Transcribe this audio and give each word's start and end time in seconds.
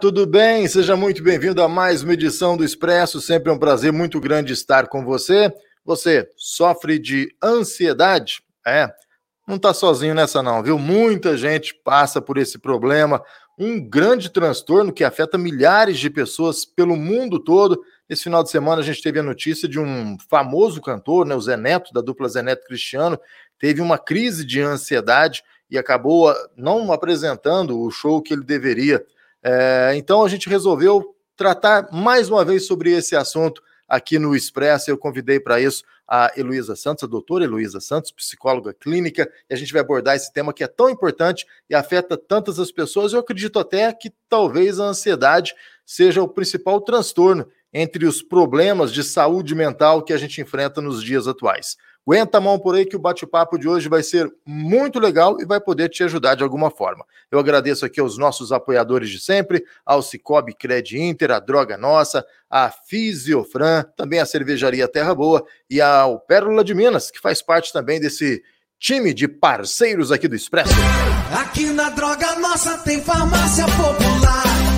Tudo 0.00 0.28
bem? 0.28 0.68
Seja 0.68 0.94
muito 0.94 1.24
bem-vindo 1.24 1.60
a 1.60 1.68
mais 1.68 2.04
uma 2.04 2.12
edição 2.12 2.56
do 2.56 2.64
Expresso. 2.64 3.20
Sempre 3.20 3.50
é 3.50 3.52
um 3.52 3.58
prazer 3.58 3.92
muito 3.92 4.20
grande 4.20 4.52
estar 4.52 4.86
com 4.86 5.04
você. 5.04 5.52
Você 5.84 6.28
sofre 6.36 7.00
de 7.00 7.34
ansiedade? 7.42 8.40
É, 8.64 8.88
não 9.46 9.56
está 9.56 9.74
sozinho 9.74 10.14
nessa 10.14 10.40
não, 10.40 10.62
viu? 10.62 10.78
Muita 10.78 11.36
gente 11.36 11.74
passa 11.82 12.20
por 12.20 12.38
esse 12.38 12.60
problema, 12.60 13.20
um 13.58 13.80
grande 13.80 14.30
transtorno 14.30 14.92
que 14.92 15.02
afeta 15.02 15.36
milhares 15.36 15.98
de 15.98 16.08
pessoas 16.08 16.64
pelo 16.64 16.96
mundo 16.96 17.40
todo. 17.40 17.82
Esse 18.08 18.22
final 18.22 18.44
de 18.44 18.50
semana 18.50 18.80
a 18.80 18.84
gente 18.84 19.02
teve 19.02 19.18
a 19.18 19.22
notícia 19.22 19.68
de 19.68 19.80
um 19.80 20.16
famoso 20.30 20.80
cantor, 20.80 21.26
né, 21.26 21.34
o 21.34 21.40
Zé 21.40 21.56
Neto, 21.56 21.92
da 21.92 22.00
dupla 22.00 22.28
Zé 22.28 22.40
Neto 22.40 22.64
Cristiano, 22.66 23.18
teve 23.58 23.80
uma 23.80 23.98
crise 23.98 24.44
de 24.44 24.60
ansiedade 24.60 25.42
e 25.68 25.76
acabou 25.76 26.32
não 26.56 26.92
apresentando 26.92 27.80
o 27.80 27.90
show 27.90 28.22
que 28.22 28.32
ele 28.32 28.44
deveria. 28.44 29.04
É, 29.50 29.94
então 29.96 30.22
a 30.22 30.28
gente 30.28 30.46
resolveu 30.46 31.16
tratar 31.34 31.88
mais 31.90 32.28
uma 32.28 32.44
vez 32.44 32.66
sobre 32.66 32.92
esse 32.92 33.16
assunto 33.16 33.62
aqui 33.88 34.18
no 34.18 34.36
Expresso. 34.36 34.90
Eu 34.90 34.98
convidei 34.98 35.40
para 35.40 35.58
isso 35.58 35.82
a 36.06 36.30
Heloísa 36.36 36.76
Santos, 36.76 37.04
a 37.04 37.06
doutora 37.06 37.44
Heloísa 37.44 37.80
Santos, 37.80 38.10
psicóloga 38.10 38.74
clínica, 38.74 39.26
e 39.48 39.54
a 39.54 39.56
gente 39.56 39.72
vai 39.72 39.80
abordar 39.80 40.16
esse 40.16 40.30
tema 40.30 40.52
que 40.52 40.62
é 40.62 40.66
tão 40.66 40.90
importante 40.90 41.46
e 41.70 41.74
afeta 41.74 42.14
tantas 42.14 42.58
as 42.58 42.70
pessoas. 42.70 43.14
Eu 43.14 43.20
acredito 43.20 43.58
até 43.58 43.90
que 43.90 44.12
talvez 44.28 44.78
a 44.78 44.84
ansiedade 44.84 45.54
seja 45.86 46.22
o 46.22 46.28
principal 46.28 46.82
transtorno 46.82 47.48
entre 47.72 48.06
os 48.06 48.22
problemas 48.22 48.92
de 48.92 49.02
saúde 49.04 49.54
mental 49.54 50.02
que 50.02 50.12
a 50.12 50.18
gente 50.18 50.40
enfrenta 50.40 50.80
nos 50.80 51.02
dias 51.02 51.26
atuais. 51.26 51.76
Aguenta 52.06 52.38
a 52.38 52.40
mão 52.40 52.58
por 52.58 52.74
aí 52.74 52.86
que 52.86 52.96
o 52.96 52.98
bate-papo 52.98 53.58
de 53.58 53.68
hoje 53.68 53.86
vai 53.86 54.02
ser 54.02 54.32
muito 54.46 54.98
legal 54.98 55.38
e 55.42 55.44
vai 55.44 55.60
poder 55.60 55.90
te 55.90 56.02
ajudar 56.02 56.36
de 56.36 56.42
alguma 56.42 56.70
forma. 56.70 57.04
Eu 57.30 57.38
agradeço 57.38 57.84
aqui 57.84 58.00
aos 58.00 58.16
nossos 58.16 58.50
apoiadores 58.50 59.10
de 59.10 59.20
sempre, 59.20 59.62
ao 59.84 60.00
Cicobi 60.00 60.54
Cred 60.54 60.98
Inter, 60.98 61.30
a 61.30 61.38
Droga 61.38 61.76
Nossa, 61.76 62.24
a 62.48 62.70
Fisiofran, 62.70 63.84
também 63.94 64.20
a 64.20 64.26
Cervejaria 64.26 64.88
Terra 64.88 65.14
Boa 65.14 65.44
e 65.68 65.82
ao 65.82 66.18
Pérola 66.18 66.64
de 66.64 66.72
Minas, 66.72 67.10
que 67.10 67.20
faz 67.20 67.42
parte 67.42 67.74
também 67.74 68.00
desse 68.00 68.42
time 68.80 69.12
de 69.12 69.28
parceiros 69.28 70.10
aqui 70.10 70.26
do 70.26 70.34
Expresso. 70.34 70.72
Aqui 71.38 71.66
na 71.66 71.90
Droga 71.90 72.36
Nossa 72.36 72.78
tem 72.78 73.02
farmácia 73.02 73.66
popular. 73.66 74.77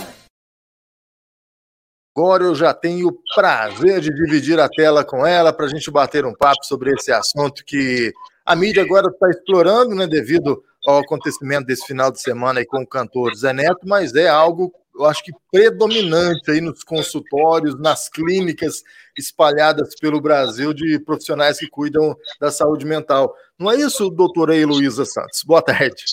Agora 2.15 2.43
eu 2.43 2.53
já 2.53 2.73
tenho 2.73 3.07
o 3.07 3.17
prazer 3.33 4.01
de 4.01 4.13
dividir 4.13 4.59
a 4.59 4.67
tela 4.67 5.03
com 5.03 5.25
ela 5.25 5.53
para 5.53 5.65
a 5.65 5.69
gente 5.69 5.89
bater 5.89 6.25
um 6.25 6.33
papo 6.33 6.63
sobre 6.63 6.91
esse 6.93 7.11
assunto 7.11 7.63
que 7.65 8.11
a 8.45 8.55
mídia 8.55 8.83
agora 8.83 9.07
está 9.09 9.29
explorando, 9.29 9.95
né, 9.95 10.07
devido 10.07 10.61
ao 10.85 10.99
acontecimento 10.99 11.67
desse 11.67 11.85
final 11.85 12.11
de 12.11 12.19
semana 12.19 12.59
aí 12.59 12.65
com 12.65 12.81
o 12.81 12.87
cantor 12.87 13.33
Zé 13.35 13.53
Neto, 13.53 13.81
mas 13.85 14.13
é 14.13 14.27
algo 14.27 14.73
eu 14.93 15.05
acho 15.05 15.23
que 15.23 15.31
predominante 15.49 16.51
aí 16.51 16.59
nos 16.59 16.83
consultórios, 16.83 17.79
nas 17.79 18.09
clínicas 18.09 18.83
espalhadas 19.17 19.95
pelo 19.99 20.21
Brasil 20.21 20.73
de 20.73 20.99
profissionais 20.99 21.57
que 21.57 21.67
cuidam 21.67 22.15
da 22.39 22.51
saúde 22.51 22.85
mental. 22.85 23.33
Não 23.57 23.71
é 23.71 23.77
isso, 23.77 24.09
doutora 24.09 24.55
Heloísa 24.55 25.05
Santos? 25.05 25.43
Boa 25.45 25.61
tarde. 25.61 26.03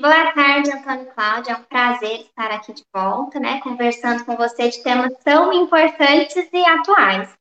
Boa 0.00 0.32
tarde, 0.32 0.70
Antônio 0.70 1.06
Cláudio. 1.14 1.52
É 1.52 1.56
um 1.56 1.62
prazer 1.64 2.20
estar 2.20 2.50
aqui 2.50 2.72
de 2.72 2.84
volta, 2.94 3.40
né, 3.40 3.60
conversando 3.60 4.24
com 4.24 4.36
você 4.36 4.68
de 4.68 4.82
temas 4.82 5.12
tão 5.24 5.52
importantes 5.52 6.48
e 6.52 6.64
atuais. 6.64 7.34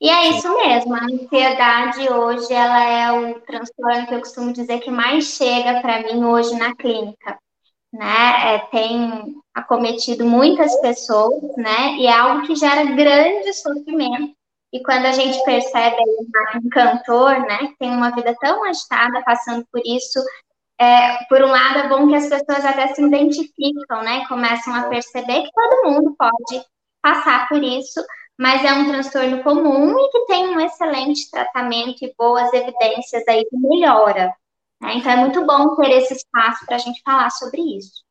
E 0.00 0.08
é 0.08 0.30
isso 0.30 0.52
mesmo, 0.56 0.94
a 0.94 1.04
ansiedade 1.04 2.08
hoje 2.10 2.52
ela 2.52 2.84
é 2.84 3.12
o 3.12 3.40
transtorno 3.40 4.06
que 4.06 4.14
eu 4.14 4.18
costumo 4.18 4.52
dizer 4.52 4.80
que 4.80 4.90
mais 4.90 5.26
chega 5.26 5.80
para 5.80 6.02
mim 6.02 6.24
hoje 6.24 6.56
na 6.56 6.74
clínica 6.74 7.38
né, 7.92 8.54
é, 8.54 8.58
tem 8.70 9.34
acometido 9.54 10.24
muitas 10.24 10.74
pessoas, 10.80 11.42
né, 11.56 11.96
e 11.98 12.06
é 12.06 12.12
algo 12.12 12.46
que 12.46 12.56
gera 12.56 12.84
grande 12.84 13.52
sofrimento. 13.52 14.34
E 14.72 14.82
quando 14.82 15.04
a 15.04 15.12
gente 15.12 15.44
percebe 15.44 15.96
um 16.56 16.68
cantor, 16.70 17.40
né, 17.40 17.58
que 17.58 17.76
tem 17.78 17.90
uma 17.90 18.10
vida 18.10 18.34
tão 18.40 18.64
agitada, 18.64 19.22
passando 19.22 19.66
por 19.70 19.82
isso, 19.84 20.18
é, 20.82 21.24
por 21.28 21.40
um 21.42 21.46
lado 21.46 21.78
é 21.78 21.88
bom 21.88 22.08
que 22.08 22.16
as 22.16 22.28
pessoas 22.28 22.64
até 22.64 22.92
se 22.92 23.00
identificam, 23.00 24.02
né, 24.02 24.26
começam 24.26 24.74
a 24.74 24.88
perceber 24.88 25.42
que 25.42 25.50
todo 25.52 25.92
mundo 25.92 26.16
pode 26.18 26.64
passar 27.00 27.48
por 27.48 27.62
isso, 27.62 28.04
mas 28.36 28.64
é 28.64 28.72
um 28.72 28.88
transtorno 28.88 29.42
comum 29.44 29.96
e 29.96 30.10
que 30.10 30.26
tem 30.26 30.48
um 30.48 30.60
excelente 30.60 31.30
tratamento 31.30 32.04
e 32.04 32.12
boas 32.18 32.52
evidências 32.52 33.22
aí 33.28 33.46
de 33.50 33.58
melhora. 33.58 34.34
Né? 34.80 34.96
Então 34.96 35.12
é 35.12 35.16
muito 35.16 35.46
bom 35.46 35.76
ter 35.76 35.90
esse 35.92 36.14
espaço 36.14 36.66
para 36.66 36.74
a 36.74 36.80
gente 36.80 37.00
falar 37.04 37.30
sobre 37.30 37.60
isso. 37.76 38.01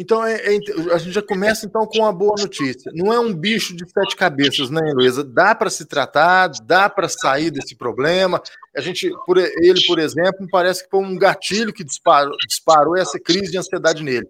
Então, 0.00 0.24
é, 0.24 0.34
é, 0.34 0.58
a 0.94 0.96
gente 0.96 1.12
já 1.12 1.20
começa 1.20 1.66
então 1.66 1.86
com 1.86 1.98
uma 1.98 2.12
boa 2.12 2.34
notícia. 2.38 2.90
Não 2.94 3.12
é 3.12 3.20
um 3.20 3.34
bicho 3.34 3.76
de 3.76 3.84
sete 3.86 4.16
cabeças, 4.16 4.70
né, 4.70 4.80
Heloísa? 4.88 5.22
Dá 5.22 5.54
para 5.54 5.68
se 5.68 5.84
tratar, 5.84 6.48
dá 6.64 6.88
para 6.88 7.06
sair 7.06 7.50
desse 7.50 7.76
problema. 7.76 8.42
A 8.74 8.80
gente, 8.80 9.12
por 9.26 9.36
ele, 9.36 9.84
por 9.86 9.98
exemplo, 9.98 10.48
parece 10.50 10.84
que 10.84 10.90
foi 10.90 11.00
um 11.00 11.18
gatilho 11.18 11.70
que 11.70 11.84
disparou, 11.84 12.34
disparou 12.48 12.96
essa 12.96 13.20
crise 13.20 13.50
de 13.50 13.58
ansiedade 13.58 14.02
nele. 14.02 14.26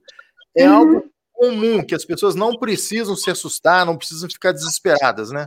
É 0.57 0.69
uhum. 0.69 0.77
algo 0.77 1.05
comum 1.33 1.85
que 1.85 1.95
as 1.95 2.05
pessoas 2.05 2.35
não 2.35 2.59
precisam 2.59 3.15
se 3.15 3.31
assustar, 3.31 3.87
não 3.87 3.97
precisam 3.97 4.29
ficar 4.29 4.51
desesperadas, 4.51 5.31
né? 5.31 5.47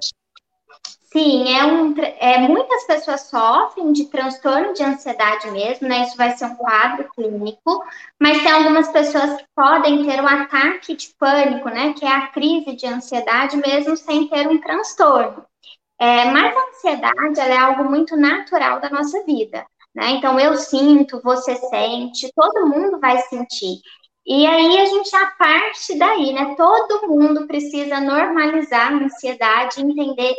Sim, 1.14 1.54
é 1.56 1.64
um, 1.64 1.94
é, 2.20 2.40
muitas 2.40 2.86
pessoas 2.88 3.22
sofrem 3.30 3.94
de 3.94 4.06
transtorno 4.06 4.74
de 4.74 4.82
ansiedade 4.84 5.50
mesmo, 5.52 5.88
né? 5.88 6.02
Isso 6.04 6.18
vai 6.18 6.32
ser 6.32 6.46
um 6.46 6.56
quadro 6.56 7.08
clínico, 7.14 7.84
mas 8.20 8.42
tem 8.42 8.52
algumas 8.52 8.88
pessoas 8.92 9.38
que 9.38 9.46
podem 9.56 10.08
ter 10.08 10.20
um 10.20 10.28
ataque 10.28 10.96
de 10.96 11.10
pânico, 11.20 11.70
né? 11.70 11.94
Que 11.94 12.04
é 12.04 12.10
a 12.12 12.28
crise 12.30 12.76
de 12.76 12.88
ansiedade 12.88 13.56
mesmo 13.58 13.96
sem 13.96 14.28
ter 14.28 14.48
um 14.48 14.60
transtorno. 14.60 15.46
É, 16.00 16.26
mas 16.32 16.56
a 16.56 16.70
ansiedade 16.70 17.40
é 17.42 17.58
algo 17.58 17.86
muito 17.86 18.18
natural 18.18 18.82
da 18.82 18.90
nossa 18.90 19.24
vida, 19.26 19.66
né? 19.96 20.12
Então 20.12 20.40
eu 20.40 20.56
sinto, 20.58 21.22
você 21.24 21.56
sente, 21.56 22.32
todo 22.36 22.68
mundo 22.68 23.00
vai 23.00 23.20
sentir. 23.24 23.78
E 24.26 24.48
aí 24.48 24.80
a 24.80 24.86
gente 24.86 25.10
já 25.10 25.28
parte 25.38 25.98
daí, 25.98 26.34
né? 26.34 26.56
Todo 26.56 27.08
mundo 27.08 27.46
precisa 27.48 28.00
normalizar 28.00 28.92
a 28.94 28.96
ansiedade, 29.06 29.82
entender 29.82 30.34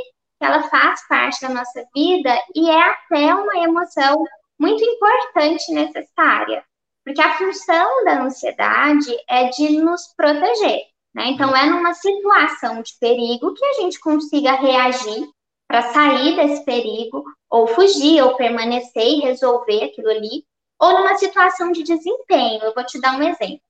ela 0.44 0.62
faz 0.64 1.06
parte 1.08 1.40
da 1.40 1.48
nossa 1.48 1.84
vida 1.94 2.38
e 2.54 2.70
é 2.70 2.82
até 2.82 3.34
uma 3.34 3.56
emoção 3.58 4.24
muito 4.58 4.82
importante 4.84 5.70
e 5.70 5.74
necessária, 5.74 6.64
porque 7.04 7.20
a 7.20 7.36
função 7.36 8.04
da 8.04 8.22
ansiedade 8.22 9.14
é 9.28 9.48
de 9.48 9.70
nos 9.80 10.02
proteger, 10.16 10.82
né? 11.14 11.26
Então 11.28 11.54
é 11.56 11.66
numa 11.66 11.94
situação 11.94 12.82
de 12.82 12.92
perigo 13.00 13.54
que 13.54 13.64
a 13.64 13.72
gente 13.74 13.98
consiga 14.00 14.52
reagir 14.52 15.28
para 15.66 15.82
sair 15.92 16.36
desse 16.36 16.64
perigo, 16.64 17.24
ou 17.50 17.66
fugir, 17.66 18.22
ou 18.22 18.36
permanecer 18.36 19.06
e 19.06 19.20
resolver 19.20 19.84
aquilo 19.84 20.10
ali, 20.10 20.44
ou 20.78 20.98
numa 20.98 21.16
situação 21.16 21.72
de 21.72 21.82
desempenho. 21.82 22.62
Eu 22.62 22.74
vou 22.74 22.84
te 22.84 23.00
dar 23.00 23.18
um 23.18 23.22
exemplo. 23.22 23.60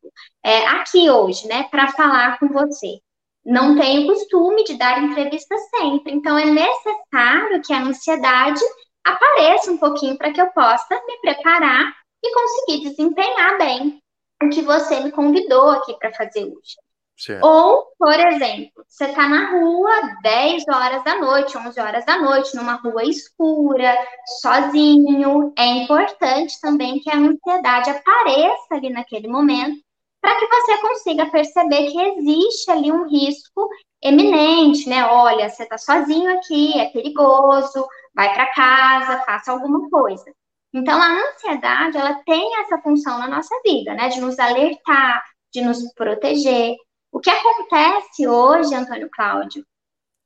É, 0.45 0.67
aqui 0.67 1.09
hoje, 1.09 1.47
né, 1.47 1.65
para 1.71 1.93
falar 1.93 2.39
com 2.39 2.49
você 2.49 3.01
não 3.45 3.77
tenho 3.77 4.07
costume 4.07 4.65
de 4.65 4.75
dar 4.75 5.03
entrevista 5.03 5.55
sempre. 5.77 6.13
Então, 6.13 6.39
é 6.39 6.47
necessário 6.47 7.63
que 7.63 7.73
a 7.73 7.83
ansiedade 7.83 8.61
apareça 9.05 9.71
um 9.71 9.77
pouquinho 9.77 10.17
para 10.17 10.33
que 10.33 10.41
eu 10.41 10.51
possa 10.53 10.95
me 11.07 11.19
preparar 11.21 11.93
e 12.23 12.33
conseguir 12.33 12.89
desempenhar 12.89 13.59
bem 13.59 14.01
o 14.43 14.49
que 14.49 14.63
você 14.63 15.01
me 15.01 15.13
convidou 15.13 15.71
aqui 15.71 15.95
para 15.99 16.13
fazer 16.13 16.45
hoje. 16.45 16.77
Certo. 17.17 17.47
Ou, 17.47 17.87
por 17.97 18.19
exemplo, 18.19 18.85
você 18.89 19.05
está 19.05 19.29
na 19.29 19.53
rua 19.53 20.19
10 20.23 20.65
horas 20.69 21.05
da 21.05 21.21
noite, 21.21 21.57
11 21.57 21.81
horas 21.81 22.05
da 22.05 22.19
noite, 22.19 22.57
numa 22.57 22.75
rua 22.75 23.05
escura, 23.05 23.97
sozinho. 24.41 25.53
É 25.57 25.65
importante 25.65 26.61
também 26.61 26.99
que 26.99 27.11
a 27.11 27.17
ansiedade 27.17 27.91
apareça 27.91 28.75
ali 28.75 28.91
naquele 28.91 29.29
momento 29.29 29.84
para 30.25 30.39
que 30.39 30.47
você 30.47 30.79
consiga 30.79 31.27
perceber 31.27 31.91
que 31.91 32.01
existe 32.01 32.71
ali 32.71 32.91
um 32.91 33.07
risco 33.07 33.69
eminente, 34.03 34.89
né? 34.89 35.05
Olha, 35.05 35.51
você 35.51 35.65
está 35.65 35.77
sozinho 35.77 36.33
aqui, 36.39 36.79
é 36.79 36.87
perigoso, 36.87 37.87
vai 38.15 38.33
para 38.33 38.55
casa, 38.55 39.23
faça 39.27 39.53
alguma 39.53 39.87
coisa. 39.91 40.25
Então, 40.73 40.99
a 40.99 41.29
ansiedade, 41.29 41.99
ela 41.99 42.15
tem 42.25 42.59
essa 42.61 42.79
função 42.79 43.19
na 43.19 43.29
nossa 43.29 43.55
vida, 43.63 43.93
né? 43.93 44.09
De 44.09 44.19
nos 44.19 44.39
alertar, 44.39 45.23
de 45.53 45.61
nos 45.61 45.93
proteger. 45.93 46.75
O 47.13 47.21
que 47.21 47.29
acontece 47.29 48.27
hoje, 48.27 48.75
Antônio 48.75 49.11
Cláudio, 49.13 49.63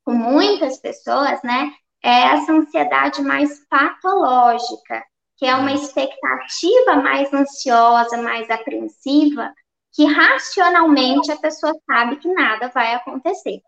com 0.04 0.12
muitas 0.14 0.78
pessoas, 0.78 1.42
né, 1.42 1.72
é 2.02 2.34
essa 2.34 2.52
ansiedade 2.52 3.20
mais 3.20 3.66
patológica, 3.68 5.04
que 5.36 5.44
é 5.44 5.54
uma 5.56 5.72
expectativa 5.72 6.96
mais 7.02 7.32
ansiosa, 7.34 8.16
mais 8.16 8.48
apreensiva, 8.48 9.52
que 9.92 10.04
racionalmente 10.04 11.30
a 11.32 11.36
pessoa 11.36 11.72
sabe 11.86 12.16
que 12.16 12.28
nada 12.32 12.68
vai 12.68 12.94
acontecer. 12.94 13.60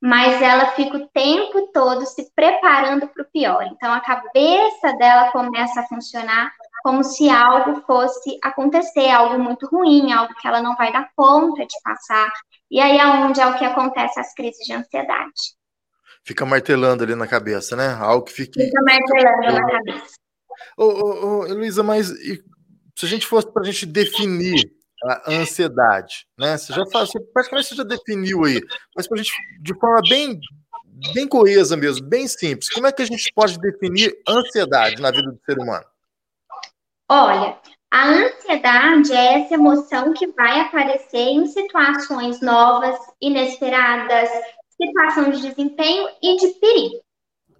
Mas 0.00 0.40
ela 0.40 0.72
fica 0.72 0.96
o 0.96 1.08
tempo 1.08 1.72
todo 1.72 2.06
se 2.06 2.30
preparando 2.34 3.08
para 3.08 3.22
o 3.22 3.30
pior. 3.32 3.64
Então 3.64 3.92
a 3.92 4.00
cabeça 4.00 4.92
dela 4.96 5.32
começa 5.32 5.80
a 5.80 5.86
funcionar 5.86 6.52
como 6.84 7.02
se 7.02 7.28
algo 7.28 7.82
fosse 7.82 8.38
acontecer, 8.42 9.10
algo 9.10 9.42
muito 9.42 9.66
ruim, 9.66 10.12
algo 10.12 10.32
que 10.36 10.46
ela 10.46 10.62
não 10.62 10.76
vai 10.76 10.92
dar 10.92 11.10
conta 11.16 11.66
de 11.66 11.74
passar. 11.82 12.32
E 12.70 12.80
aí 12.80 12.96
é 12.96 13.06
onde 13.06 13.40
é 13.40 13.46
o 13.46 13.58
que 13.58 13.64
acontece 13.64 14.20
as 14.20 14.32
crises 14.34 14.64
de 14.64 14.72
ansiedade. 14.72 15.58
Fica 16.24 16.46
martelando 16.46 17.02
ali 17.02 17.16
na 17.16 17.26
cabeça, 17.26 17.74
né? 17.74 17.92
Algo 18.00 18.24
que 18.24 18.32
fique. 18.32 18.62
Fica 18.62 18.80
martelando 18.82 19.60
na 19.60 19.66
cabeça. 19.66 20.14
Ô, 20.76 20.84
ô, 20.84 21.38
ô 21.40 21.54
Luísa, 21.54 21.82
mas 21.82 22.08
se 22.08 23.04
a 23.04 23.08
gente 23.08 23.26
fosse 23.26 23.52
para 23.52 23.62
a 23.62 23.64
gente 23.64 23.86
definir 23.86 24.77
a 25.04 25.30
ansiedade, 25.30 26.26
né? 26.38 26.56
Você 26.56 26.72
já 26.72 26.84
faz, 26.86 27.10
praticamente 27.32 27.68
você 27.68 27.74
já 27.74 27.84
definiu 27.84 28.44
aí, 28.44 28.60
mas 28.96 29.06
para 29.06 29.20
a 29.20 29.22
gente, 29.22 29.32
de 29.60 29.74
forma 29.78 30.00
bem, 30.08 30.40
bem 31.14 31.28
coesa 31.28 31.76
mesmo, 31.76 32.06
bem 32.06 32.26
simples, 32.26 32.70
como 32.70 32.86
é 32.86 32.92
que 32.92 33.02
a 33.02 33.06
gente 33.06 33.32
pode 33.32 33.58
definir 33.58 34.16
ansiedade 34.28 35.00
na 35.00 35.10
vida 35.10 35.30
do 35.30 35.40
ser 35.44 35.58
humano? 35.58 35.84
Olha, 37.10 37.58
a 37.90 38.08
ansiedade 38.08 39.12
é 39.12 39.40
essa 39.40 39.54
emoção 39.54 40.12
que 40.12 40.26
vai 40.28 40.60
aparecer 40.60 41.18
em 41.18 41.46
situações 41.46 42.40
novas, 42.42 42.98
inesperadas, 43.20 44.28
situação 44.80 45.30
de 45.30 45.40
desempenho 45.40 46.08
e 46.22 46.36
de 46.36 46.48
perigo. 46.60 47.00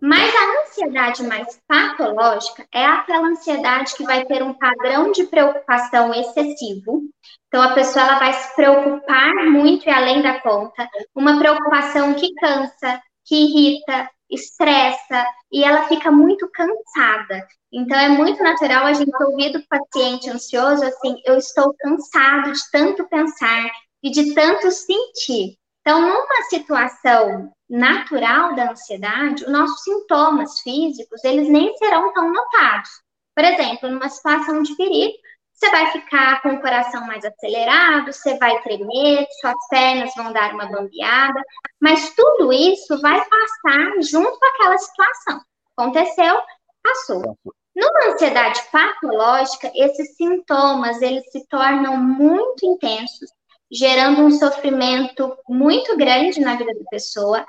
Mas 0.01 0.33
a 0.35 0.63
ansiedade 0.63 1.23
mais 1.25 1.61
patológica 1.67 2.67
é 2.73 2.85
aquela 2.85 3.29
ansiedade 3.29 3.95
que 3.97 4.05
vai 4.05 4.25
ter 4.27 4.43
um 4.43 4.55
padrão 4.55 5.11
de 5.11 5.25
preocupação 5.25 6.15
excessivo. 6.15 7.03
Então, 7.49 7.63
a 7.63 7.75
pessoa 7.75 8.05
ela 8.05 8.19
vai 8.19 8.33
se 8.33 8.55
preocupar 8.55 9.35
muito 9.47 9.87
e 9.87 9.91
além 9.91 10.23
da 10.23 10.41
conta, 10.41 10.89
uma 11.15 11.39
preocupação 11.39 12.15
que 12.15 12.33
cansa, 12.35 13.01
que 13.25 13.35
irrita, 13.35 14.09
estressa 14.31 15.27
e 15.51 15.65
ela 15.65 15.89
fica 15.89 16.13
muito 16.13 16.49
cansada. 16.51 17.47
Então, 17.73 17.99
é 17.99 18.09
muito 18.09 18.43
natural 18.43 18.87
a 18.87 18.93
gente 18.93 19.11
ouvir 19.25 19.53
do 19.53 19.67
paciente 19.67 20.31
ansioso 20.31 20.85
assim: 20.85 21.21
eu 21.25 21.37
estou 21.37 21.75
cansado 21.79 22.53
de 22.53 22.71
tanto 22.71 23.09
pensar 23.09 23.69
e 24.03 24.11
de 24.11 24.35
tanto 24.35 24.71
sentir. 24.71 25.57
Então, 25.89 26.03
numa 26.03 26.43
situação 26.51 27.51
natural 27.67 28.55
da 28.55 28.73
ansiedade, 28.73 29.43
os 29.45 29.51
nossos 29.51 29.83
sintomas 29.83 30.61
físicos, 30.61 31.25
eles 31.25 31.49
nem 31.49 31.75
serão 31.79 32.13
tão 32.13 32.31
notados. 32.31 32.91
Por 33.35 33.43
exemplo, 33.43 33.89
numa 33.89 34.11
situação 34.11 34.63
de 34.63 34.77
perigo, 34.77 35.17
você 35.51 35.71
vai 35.71 35.91
ficar 35.93 36.43
com 36.43 36.51
o 36.51 36.61
coração 36.61 37.07
mais 37.07 37.25
acelerado, 37.25 38.13
você 38.13 38.37
vai 38.37 38.61
tremer, 38.61 39.27
suas 39.41 39.69
pernas 39.71 40.13
vão 40.15 40.31
dar 40.31 40.53
uma 40.53 40.67
bambeada, 40.67 41.41
mas 41.81 42.15
tudo 42.15 42.53
isso 42.53 43.01
vai 43.01 43.25
passar 43.25 44.03
junto 44.03 44.39
com 44.39 44.47
aquela 44.47 44.77
situação. 44.77 45.41
Aconteceu, 45.75 46.39
passou. 46.83 47.35
Numa 47.75 48.13
ansiedade 48.13 48.61
patológica, 48.71 49.73
esses 49.75 50.17
sintomas, 50.17 51.01
eles 51.01 51.25
se 51.33 51.49
tornam 51.49 51.97
muito 51.97 52.67
intensos, 52.67 53.31
gerando 53.71 54.23
um 54.23 54.31
sofrimento 54.31 55.37
muito 55.49 55.97
grande 55.97 56.41
na 56.41 56.57
vida 56.57 56.75
da 56.75 56.85
pessoa, 56.91 57.45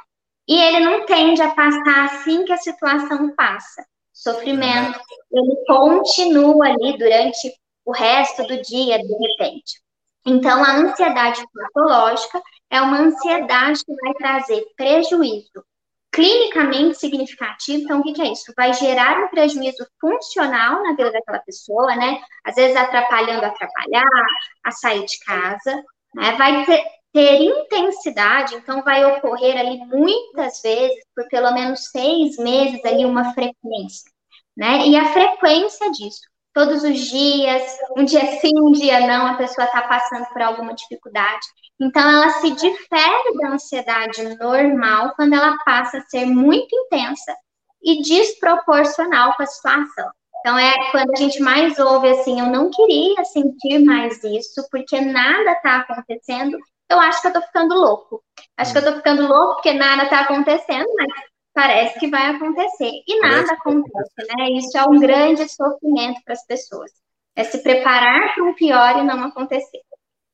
e 0.47 0.59
ele 0.59 0.79
não 0.79 1.05
tende 1.05 1.41
a 1.41 1.53
passar 1.53 2.05
assim 2.05 2.43
que 2.43 2.51
a 2.51 2.57
situação 2.57 3.33
passa. 3.35 3.85
Sofrimento, 4.11 4.99
ele 5.31 5.55
continua 5.65 6.67
ali 6.67 6.97
durante 6.97 7.53
o 7.85 7.91
resto 7.91 8.43
do 8.43 8.61
dia, 8.61 8.97
de 8.97 9.13
repente. 9.27 9.81
Então, 10.25 10.63
a 10.63 10.75
ansiedade 10.75 11.41
patológica 11.53 12.41
é 12.69 12.81
uma 12.81 12.99
ansiedade 12.99 13.83
que 13.85 13.95
vai 13.95 14.13
trazer 14.15 14.65
prejuízo 14.75 15.63
clinicamente 16.11 16.97
significativo. 16.97 17.83
Então, 17.83 17.99
o 17.99 18.03
que, 18.03 18.21
é 18.21 18.31
isso? 18.31 18.51
Vai 18.57 18.73
gerar 18.73 19.23
um 19.23 19.27
prejuízo 19.29 19.87
funcional 20.01 20.83
na 20.83 20.91
vida 20.91 21.11
daquela 21.11 21.39
pessoa, 21.39 21.95
né? 21.95 22.19
Às 22.43 22.55
vezes 22.55 22.75
atrapalhando 22.75 23.45
a 23.45 23.51
trabalhar, 23.51 24.25
a 24.63 24.71
sair 24.71 25.05
de 25.05 25.19
casa, 25.19 25.83
né? 26.13 26.33
Vai 26.33 26.65
ter, 26.65 26.83
ter 27.13 27.41
intensidade, 27.41 28.55
então 28.55 28.83
vai 28.83 29.05
ocorrer 29.05 29.57
ali 29.59 29.77
muitas 29.85 30.61
vezes, 30.61 31.03
por 31.15 31.27
pelo 31.27 31.51
menos 31.53 31.89
seis 31.91 32.37
meses 32.37 32.83
ali, 32.85 33.05
uma 33.05 33.33
frequência, 33.33 34.11
né? 34.55 34.87
E 34.87 34.95
a 34.95 35.13
frequência 35.13 35.91
disso, 35.91 36.21
todos 36.53 36.83
os 36.83 36.99
dias, 36.99 37.63
um 37.97 38.03
dia 38.03 38.39
sim, 38.39 38.51
um 38.57 38.71
dia 38.71 39.05
não, 39.07 39.27
a 39.27 39.35
pessoa 39.35 39.65
está 39.65 39.81
passando 39.83 40.25
por 40.27 40.41
alguma 40.41 40.73
dificuldade. 40.73 41.45
Então, 41.79 42.01
ela 42.01 42.29
se 42.41 42.51
difere 42.51 43.37
da 43.37 43.49
ansiedade 43.49 44.37
normal 44.37 45.13
quando 45.15 45.33
ela 45.33 45.57
passa 45.63 45.99
a 45.99 46.01
ser 46.01 46.25
muito 46.25 46.75
intensa 46.75 47.33
e 47.81 48.01
desproporcional 48.01 49.35
com 49.35 49.43
a 49.43 49.45
situação. 49.45 50.09
Então, 50.39 50.57
é 50.57 50.91
quando 50.91 51.11
a 51.11 51.15
gente 51.15 51.39
mais 51.41 51.77
ouve 51.79 52.09
assim: 52.09 52.39
eu 52.39 52.47
não 52.47 52.69
queria 52.69 53.23
sentir 53.25 53.79
mais 53.79 54.23
isso, 54.23 54.67
porque 54.71 54.99
nada 55.01 55.51
está 55.51 55.77
acontecendo, 55.77 56.57
eu 56.89 56.99
acho 56.99 57.21
que 57.21 57.27
eu 57.27 57.33
tô 57.33 57.41
ficando 57.41 57.75
louco. 57.75 58.23
Acho 58.57 58.71
que 58.71 58.77
eu 58.79 58.85
tô 58.85 58.93
ficando 58.95 59.27
louco 59.27 59.55
porque 59.55 59.73
nada 59.73 60.09
tá 60.09 60.21
acontecendo, 60.21 60.87
mas 60.97 61.07
parece 61.53 61.99
que 61.99 62.07
vai 62.07 62.27
acontecer. 62.27 62.91
E 63.07 63.19
nada 63.19 63.53
acontece, 63.53 64.35
né? 64.35 64.49
Isso 64.51 64.77
é 64.77 64.83
um 64.83 64.99
grande 64.99 65.47
sofrimento 65.49 66.21
para 66.23 66.33
as 66.33 66.45
pessoas. 66.45 66.91
É 67.35 67.43
se 67.43 67.61
preparar 67.61 68.33
para 68.33 68.43
um 68.43 68.53
pior 68.53 68.97
e 68.97 69.03
não 69.03 69.23
acontecer. 69.23 69.81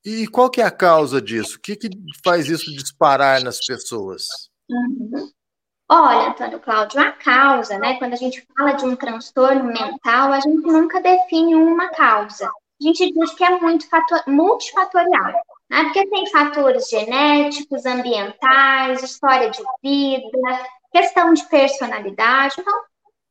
E 0.04 0.26
qual 0.28 0.48
que 0.48 0.60
é 0.60 0.64
a 0.64 0.70
causa 0.70 1.20
disso? 1.20 1.56
O 1.56 1.60
que, 1.60 1.76
que 1.76 1.88
faz 2.24 2.48
isso 2.48 2.70
disparar 2.72 3.42
nas 3.42 3.58
pessoas? 3.58 4.24
Uhum. 4.70 5.30
Olha, 5.88 6.30
Antônio 6.30 6.60
Cláudio, 6.60 7.00
a 7.00 7.12
causa, 7.12 7.78
né? 7.78 7.96
Quando 7.98 8.14
a 8.14 8.16
gente 8.16 8.46
fala 8.56 8.72
de 8.72 8.84
um 8.84 8.96
transtorno 8.96 9.64
mental, 9.64 10.32
a 10.32 10.40
gente 10.40 10.66
nunca 10.66 11.00
define 11.00 11.54
uma 11.54 11.88
causa. 11.90 12.46
A 12.46 12.84
gente 12.84 13.12
diz 13.12 13.34
que 13.34 13.44
é 13.44 13.58
muito 13.60 13.88
fator, 13.88 14.22
multifatorial 14.26 15.40
né? 15.68 15.84
Porque 15.84 16.06
tem 16.08 16.30
fatores 16.30 16.88
genéticos, 16.88 17.84
ambientais, 17.86 19.02
história 19.02 19.50
de 19.50 19.62
vida, 19.82 20.66
questão 20.92 21.32
de 21.32 21.44
personalidade. 21.48 22.54
Então, 22.58 22.80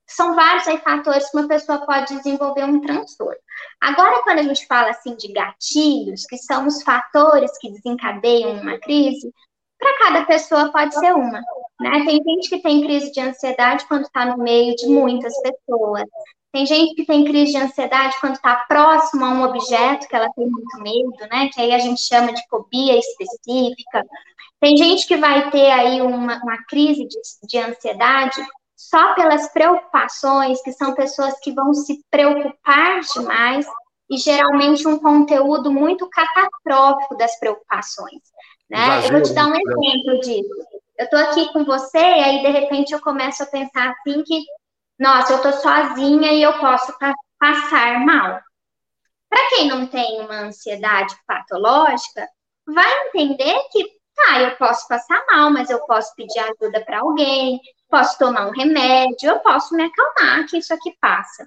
são 0.07 0.35
vários 0.35 0.67
aí 0.67 0.77
fatores 0.79 1.29
que 1.29 1.37
uma 1.37 1.47
pessoa 1.47 1.85
pode 1.85 2.15
desenvolver 2.17 2.63
um 2.63 2.81
transtorno. 2.81 3.39
Agora, 3.81 4.21
quando 4.23 4.39
a 4.39 4.43
gente 4.43 4.67
fala 4.67 4.89
assim 4.89 5.15
de 5.15 5.31
gatilhos, 5.31 6.25
que 6.25 6.37
são 6.37 6.67
os 6.67 6.83
fatores 6.83 7.57
que 7.57 7.71
desencadeiam 7.71 8.61
uma 8.61 8.77
crise, 8.79 9.33
para 9.79 9.97
cada 9.97 10.25
pessoa 10.25 10.71
pode 10.71 10.93
ser 10.95 11.13
uma. 11.13 11.41
Né? 11.79 12.05
Tem 12.05 12.23
gente 12.23 12.49
que 12.49 12.61
tem 12.61 12.81
crise 12.81 13.11
de 13.11 13.19
ansiedade 13.19 13.85
quando 13.87 14.03
está 14.05 14.25
no 14.25 14.41
meio 14.41 14.75
de 14.75 14.87
muitas 14.87 15.33
pessoas. 15.41 16.03
Tem 16.51 16.65
gente 16.65 16.95
que 16.95 17.05
tem 17.05 17.25
crise 17.25 17.51
de 17.51 17.57
ansiedade 17.57 18.15
quando 18.21 18.35
está 18.35 18.55
próximo 18.67 19.25
a 19.25 19.29
um 19.29 19.43
objeto 19.43 20.07
que 20.07 20.15
ela 20.15 20.29
tem 20.33 20.47
muito 20.47 20.77
medo, 20.79 21.29
né? 21.29 21.49
Que 21.53 21.61
aí 21.61 21.73
a 21.73 21.79
gente 21.79 22.01
chama 22.01 22.31
de 22.31 22.41
fobia 22.49 22.97
específica. 22.97 24.05
Tem 24.61 24.77
gente 24.77 25.05
que 25.05 25.17
vai 25.17 25.51
ter 25.51 25.69
aí 25.69 26.01
uma, 26.01 26.41
uma 26.41 26.63
crise 26.65 27.05
de, 27.05 27.19
de 27.45 27.57
ansiedade 27.57 28.41
só 28.75 29.13
pelas 29.15 29.51
preocupações, 29.51 30.61
que 30.61 30.71
são 30.71 30.93
pessoas 30.93 31.37
que 31.41 31.51
vão 31.51 31.73
se 31.73 31.99
preocupar 32.09 33.01
demais 33.01 33.65
e 34.09 34.17
geralmente 34.17 34.87
um 34.87 34.99
conteúdo 34.99 35.71
muito 35.71 36.07
catastrófico 36.09 37.17
das 37.17 37.37
preocupações. 37.39 38.21
Né? 38.69 39.05
Eu 39.05 39.11
vou 39.11 39.21
te 39.21 39.33
dar 39.33 39.47
um 39.47 39.51
né? 39.51 39.59
exemplo 39.59 40.19
disso. 40.21 40.65
Eu 40.97 41.05
estou 41.05 41.19
aqui 41.19 41.51
com 41.51 41.65
você 41.65 41.97
e 41.97 42.23
aí 42.23 42.41
de 42.41 42.49
repente 42.49 42.93
eu 42.93 43.01
começo 43.01 43.43
a 43.43 43.47
pensar 43.47 43.91
assim 43.91 44.23
que 44.23 44.45
nossa, 44.97 45.33
eu 45.33 45.41
tô 45.41 45.51
sozinha 45.51 46.31
e 46.31 46.41
eu 46.41 46.57
posso 46.57 46.93
passar 47.37 47.99
mal. 48.05 48.39
Para 49.29 49.49
quem 49.49 49.67
não 49.67 49.85
tem 49.87 50.21
uma 50.21 50.43
ansiedade 50.43 51.13
patológica, 51.27 52.25
vai 52.65 53.07
entender 53.07 53.59
que, 53.71 53.83
tá, 54.15 54.41
eu 54.41 54.55
posso 54.55 54.87
passar 54.87 55.21
mal, 55.29 55.51
mas 55.51 55.69
eu 55.69 55.85
posso 55.85 56.15
pedir 56.15 56.39
ajuda 56.39 56.83
para 56.85 57.01
alguém, 57.01 57.59
posso 57.89 58.17
tomar 58.17 58.47
um 58.47 58.51
remédio, 58.51 59.29
eu 59.29 59.39
posso 59.39 59.75
me 59.75 59.83
acalmar, 59.83 60.47
que 60.47 60.57
isso 60.57 60.73
aqui 60.73 60.95
passa. 61.01 61.45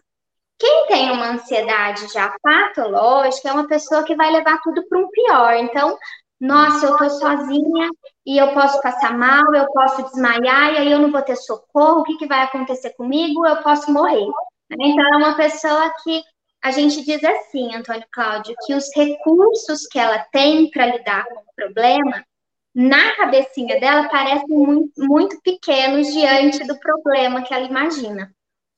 Quem 0.59 0.87
tem 0.89 1.11
uma 1.11 1.29
ansiedade 1.29 2.13
já 2.13 2.35
patológica 2.43 3.49
é 3.49 3.53
uma 3.53 3.69
pessoa 3.69 4.03
que 4.03 4.15
vai 4.15 4.31
levar 4.31 4.61
tudo 4.61 4.87
para 4.89 4.99
um 4.99 5.09
pior. 5.09 5.55
Então, 5.55 5.97
nossa, 6.41 6.85
eu 6.85 6.97
tô 6.99 7.09
sozinha 7.09 7.89
e 8.29 8.37
eu 8.37 8.53
posso 8.53 8.79
passar 8.83 9.17
mal, 9.17 9.55
eu 9.55 9.67
posso 9.73 10.03
desmaiar 10.03 10.75
e 10.75 10.77
aí 10.77 10.93
eu 10.93 10.99
não 10.99 11.11
vou 11.11 11.23
ter 11.23 11.35
socorro, 11.35 12.01
o 12.01 12.05
que, 12.05 12.19
que 12.19 12.27
vai 12.27 12.43
acontecer 12.43 12.91
comigo? 12.91 13.47
Eu 13.47 13.63
posso 13.63 13.91
morrer. 13.91 14.27
Então, 14.71 15.15
é 15.15 15.17
uma 15.17 15.35
pessoa 15.35 15.91
que 16.05 16.23
a 16.63 16.71
gente 16.71 17.03
diz 17.07 17.25
assim, 17.25 17.75
Antônio 17.75 18.05
Cláudio, 18.13 18.55
que 18.67 18.75
os 18.75 18.85
recursos 18.95 19.87
que 19.87 19.99
ela 19.99 20.19
tem 20.31 20.71
para 20.71 20.85
lidar 20.85 21.25
com 21.25 21.41
o 21.41 21.55
problema 21.57 22.23
na 22.75 23.17
cabecinha 23.17 23.81
dela 23.81 24.11
parecem 24.11 24.47
muito, 24.47 25.03
muito 25.03 25.41
pequenos 25.41 26.13
diante 26.13 26.67
do 26.67 26.79
problema 26.79 27.41
que 27.41 27.55
ela 27.55 27.65
imagina. 27.65 28.31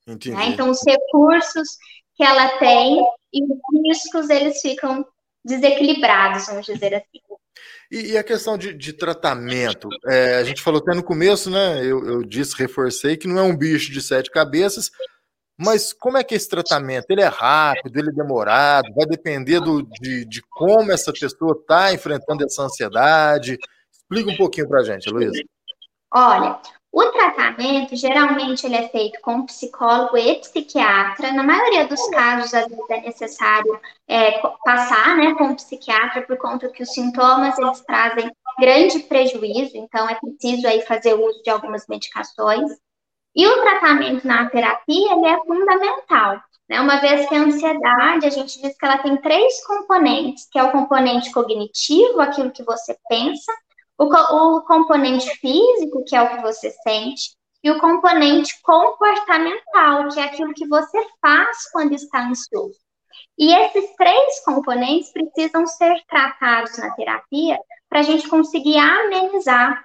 Né? 0.06 0.46
Então, 0.46 0.70
os 0.70 0.80
recursos 0.86 1.76
que 2.14 2.22
ela 2.22 2.56
tem 2.58 3.04
e 3.32 3.42
os 3.42 3.58
riscos, 3.84 4.30
eles 4.30 4.60
ficam 4.60 5.04
desequilibrados, 5.44 6.46
vamos 6.46 6.66
dizer 6.66 6.94
assim. 6.94 7.39
E, 7.90 8.12
e 8.12 8.18
a 8.18 8.24
questão 8.24 8.56
de, 8.56 8.72
de 8.72 8.92
tratamento? 8.92 9.88
É, 10.06 10.36
a 10.36 10.44
gente 10.44 10.62
falou 10.62 10.80
até 10.80 10.94
no 10.94 11.02
começo, 11.02 11.50
né? 11.50 11.84
Eu, 11.84 12.06
eu 12.06 12.22
disse, 12.22 12.56
reforcei, 12.56 13.16
que 13.16 13.26
não 13.26 13.38
é 13.38 13.42
um 13.42 13.56
bicho 13.56 13.92
de 13.92 14.00
sete 14.00 14.30
cabeças, 14.30 14.90
mas 15.58 15.92
como 15.92 16.16
é 16.16 16.24
que 16.24 16.32
é 16.34 16.36
esse 16.36 16.48
tratamento? 16.48 17.10
Ele 17.10 17.20
é 17.20 17.26
rápido, 17.26 17.98
ele 17.98 18.08
é 18.08 18.12
demorado, 18.12 18.94
vai 18.94 19.04
depender 19.04 19.60
do, 19.60 19.82
de, 20.00 20.24
de 20.24 20.40
como 20.48 20.90
essa 20.90 21.12
pessoa 21.12 21.52
está 21.52 21.92
enfrentando 21.92 22.44
essa 22.44 22.62
ansiedade. 22.62 23.58
Explica 23.92 24.30
um 24.30 24.36
pouquinho 24.36 24.68
para 24.68 24.80
a 24.80 24.84
gente, 24.84 25.10
Luísa. 25.10 25.42
Olha, 26.12 26.58
o 26.92 27.04
tratamento, 27.12 27.94
geralmente, 27.94 28.66
ele 28.66 28.74
é 28.74 28.88
feito 28.88 29.20
com 29.20 29.46
psicólogo 29.46 30.16
e 30.16 30.40
psiquiatra. 30.40 31.32
Na 31.32 31.42
maioria 31.42 31.86
dos 31.86 32.04
casos, 32.10 32.52
às 32.52 32.66
vezes, 32.66 32.90
é 32.90 33.00
necessário 33.02 33.80
é, 34.08 34.42
passar 34.64 35.16
né, 35.16 35.34
com 35.34 35.44
o 35.44 35.54
psiquiatra, 35.54 36.22
por 36.22 36.36
conta 36.36 36.68
que 36.68 36.82
os 36.82 36.92
sintomas, 36.92 37.56
eles 37.58 37.80
trazem 37.82 38.30
grande 38.58 38.98
prejuízo. 39.00 39.76
Então, 39.76 40.08
é 40.08 40.16
preciso 40.16 40.66
aí 40.66 40.82
fazer 40.82 41.14
uso 41.14 41.40
de 41.44 41.50
algumas 41.50 41.86
medicações. 41.86 42.72
E 43.36 43.46
o 43.46 43.62
tratamento 43.62 44.26
na 44.26 44.50
terapia, 44.50 45.12
ele 45.12 45.26
é 45.26 45.38
fundamental. 45.44 46.42
Né? 46.68 46.80
Uma 46.80 46.96
vez 46.96 47.28
que 47.28 47.34
a 47.36 47.42
ansiedade, 47.42 48.26
a 48.26 48.30
gente 48.30 48.60
diz 48.60 48.76
que 48.76 48.84
ela 48.84 48.98
tem 48.98 49.16
três 49.18 49.64
componentes, 49.64 50.48
que 50.50 50.58
é 50.58 50.62
o 50.64 50.72
componente 50.72 51.30
cognitivo, 51.30 52.20
aquilo 52.20 52.50
que 52.50 52.64
você 52.64 52.96
pensa, 53.08 53.52
o, 54.00 54.56
o 54.56 54.62
componente 54.62 55.28
físico, 55.36 56.02
que 56.06 56.16
é 56.16 56.22
o 56.22 56.30
que 56.30 56.42
você 56.42 56.70
sente, 56.70 57.36
e 57.62 57.70
o 57.70 57.78
componente 57.78 58.54
comportamental, 58.62 60.08
que 60.08 60.18
é 60.18 60.24
aquilo 60.24 60.54
que 60.54 60.66
você 60.66 60.98
faz 61.20 61.70
quando 61.70 61.92
está 61.92 62.26
ansioso. 62.26 62.78
E 63.38 63.54
esses 63.54 63.94
três 63.96 64.42
componentes 64.44 65.12
precisam 65.12 65.66
ser 65.66 65.94
tratados 66.08 66.78
na 66.78 66.94
terapia 66.94 67.58
para 67.88 68.00
a 68.00 68.02
gente 68.02 68.28
conseguir 68.28 68.78
amenizar 68.78 69.84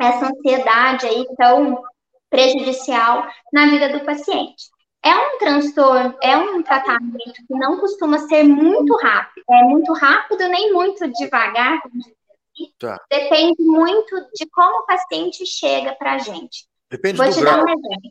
essa 0.00 0.26
ansiedade 0.26 1.06
aí 1.06 1.26
tão 1.36 1.82
prejudicial 2.30 3.26
na 3.52 3.66
vida 3.66 3.88
do 3.88 4.04
paciente. 4.04 4.70
É 5.02 5.14
um 5.14 5.38
transtorno, 5.38 6.16
é 6.22 6.36
um 6.36 6.62
tratamento 6.62 7.32
que 7.46 7.54
não 7.54 7.78
costuma 7.78 8.18
ser 8.18 8.42
muito 8.44 8.94
rápido, 8.96 9.44
é 9.50 9.62
muito 9.62 9.92
rápido 9.92 10.48
nem 10.48 10.72
muito 10.72 11.06
devagar, 11.12 11.80
Tá. 12.78 13.00
Depende 13.10 13.62
muito 13.62 14.14
de 14.34 14.46
como 14.50 14.80
o 14.80 14.86
paciente 14.86 15.44
chega 15.46 15.94
para 15.94 16.14
a 16.14 16.18
gente. 16.18 16.66
Depende 16.90 17.18
Vou 17.18 17.26
do 17.26 17.32
te 17.32 17.40
grau. 17.40 17.56
dar 17.56 17.64
um 17.64 17.68
exemplo. 17.68 18.10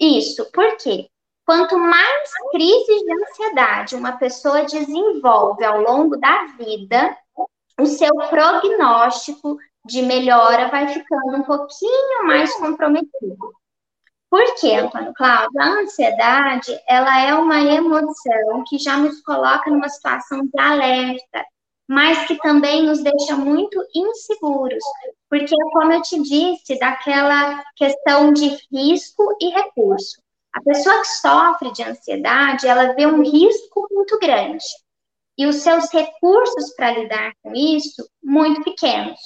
Isso, 0.00 0.50
por 0.52 0.76
quê? 0.76 1.08
Quanto 1.46 1.78
mais 1.78 2.30
crises 2.52 3.02
de 3.02 3.12
ansiedade 3.22 3.96
uma 3.96 4.12
pessoa 4.12 4.64
desenvolve 4.64 5.64
ao 5.64 5.80
longo 5.80 6.16
da 6.16 6.46
vida, 6.58 7.16
o 7.78 7.86
seu 7.86 8.14
prognóstico 8.30 9.58
de 9.84 10.00
melhora 10.00 10.68
vai 10.68 10.88
ficando 10.88 11.36
um 11.36 11.42
pouquinho 11.42 12.26
mais 12.26 12.54
comprometido. 12.54 13.52
Por 14.30 14.54
quê, 14.56 14.74
Antônio 14.74 15.12
Cláudio? 15.14 15.60
A 15.60 15.80
ansiedade, 15.80 16.76
ela 16.88 17.20
é 17.20 17.34
uma 17.34 17.60
emoção 17.60 18.64
que 18.66 18.78
já 18.78 18.96
nos 18.96 19.20
coloca 19.22 19.70
numa 19.70 19.88
situação 19.88 20.46
de 20.46 20.58
alerta, 20.58 21.44
mas 21.88 22.26
que 22.26 22.36
também 22.38 22.84
nos 22.84 23.02
deixa 23.02 23.36
muito 23.36 23.82
inseguros, 23.94 24.82
porque, 25.28 25.54
como 25.72 25.92
eu 25.92 26.02
te 26.02 26.20
disse, 26.22 26.78
daquela 26.78 27.62
questão 27.76 28.32
de 28.32 28.56
risco 28.72 29.36
e 29.40 29.50
recurso. 29.50 30.22
A 30.54 30.62
pessoa 30.62 31.00
que 31.00 31.08
sofre 31.08 31.72
de 31.72 31.82
ansiedade, 31.82 32.66
ela 32.66 32.94
vê 32.94 33.06
um 33.06 33.22
risco 33.22 33.86
muito 33.90 34.18
grande 34.18 34.64
e 35.36 35.46
os 35.46 35.56
seus 35.56 35.90
recursos 35.92 36.74
para 36.76 36.92
lidar 36.92 37.32
com 37.42 37.52
isso 37.52 38.08
muito 38.22 38.62
pequenos. 38.62 39.18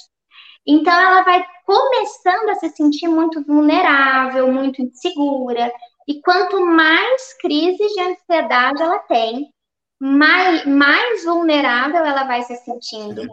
Então, 0.65 0.93
ela 0.93 1.23
vai 1.23 1.45
começando 1.65 2.49
a 2.49 2.55
se 2.55 2.69
sentir 2.69 3.07
muito 3.07 3.43
vulnerável, 3.43 4.51
muito 4.51 4.81
insegura, 4.81 5.71
e 6.07 6.19
quanto 6.21 6.59
mais 6.65 7.33
crises 7.39 7.91
de 7.93 8.01
ansiedade 8.01 8.81
ela 8.81 8.99
tem, 8.99 9.53
mais, 9.99 10.65
mais 10.65 11.25
vulnerável 11.25 12.05
ela 12.05 12.23
vai 12.23 12.41
se 12.43 12.55
sentindo 12.57 13.27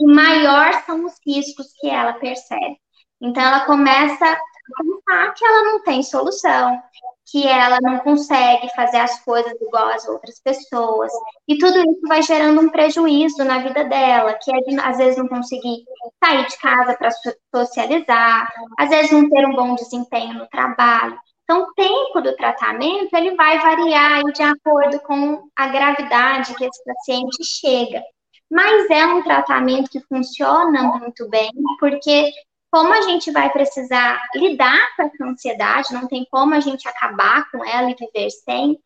e 0.00 0.06
maior 0.06 0.72
são 0.84 1.04
os 1.04 1.14
riscos 1.26 1.66
que 1.80 1.88
ela 1.88 2.14
percebe. 2.14 2.78
Então, 3.20 3.42
ela 3.42 3.64
começa 3.64 4.24
a 4.24 4.38
pensar 4.82 5.34
que 5.34 5.44
ela 5.44 5.62
não 5.64 5.82
tem 5.82 6.02
solução, 6.02 6.82
que 7.30 7.46
ela 7.46 7.78
não 7.80 7.98
consegue 8.00 8.68
fazer 8.74 8.98
as 8.98 9.20
coisas 9.24 9.52
igual 9.60 9.88
as 9.88 10.06
outras 10.06 10.40
pessoas. 10.40 11.12
E 11.48 11.56
tudo 11.58 11.78
isso 11.78 12.00
vai 12.06 12.22
gerando 12.22 12.60
um 12.60 12.68
prejuízo 12.68 13.44
na 13.44 13.58
vida 13.58 13.84
dela, 13.84 14.34
que 14.34 14.54
é 14.54 14.60
de, 14.60 14.78
às 14.80 14.98
vezes, 14.98 15.16
não 15.16 15.28
conseguir 15.28 15.84
sair 16.22 16.46
de 16.46 16.58
casa 16.58 16.96
para 16.96 17.10
socializar, 17.54 18.52
às 18.78 18.90
vezes 18.90 19.12
não 19.12 19.28
ter 19.30 19.46
um 19.46 19.54
bom 19.54 19.74
desempenho 19.74 20.34
no 20.34 20.48
trabalho. 20.48 21.18
Então, 21.44 21.62
o 21.62 21.74
tempo 21.74 22.22
do 22.22 22.34
tratamento 22.36 23.14
ele 23.14 23.34
vai 23.34 23.58
variar 23.58 24.22
de 24.32 24.42
acordo 24.42 24.98
com 25.00 25.46
a 25.54 25.68
gravidade 25.68 26.54
que 26.54 26.64
esse 26.64 26.82
paciente 26.84 27.44
chega. 27.44 28.02
Mas 28.50 28.88
é 28.90 29.04
um 29.06 29.22
tratamento 29.22 29.90
que 29.90 30.00
funciona 30.00 30.82
muito 30.82 31.28
bem, 31.28 31.50
porque 31.78 32.30
como 32.70 32.92
a 32.92 33.02
gente 33.02 33.30
vai 33.30 33.50
precisar 33.50 34.20
lidar 34.34 34.96
com 34.96 35.02
essa 35.02 35.24
ansiedade, 35.24 35.92
não 35.92 36.08
tem 36.08 36.26
como 36.30 36.54
a 36.54 36.60
gente 36.60 36.88
acabar 36.88 37.48
com 37.50 37.64
ela 37.64 37.90
e 37.90 37.94
viver 37.94 38.30
sem, 38.30 38.78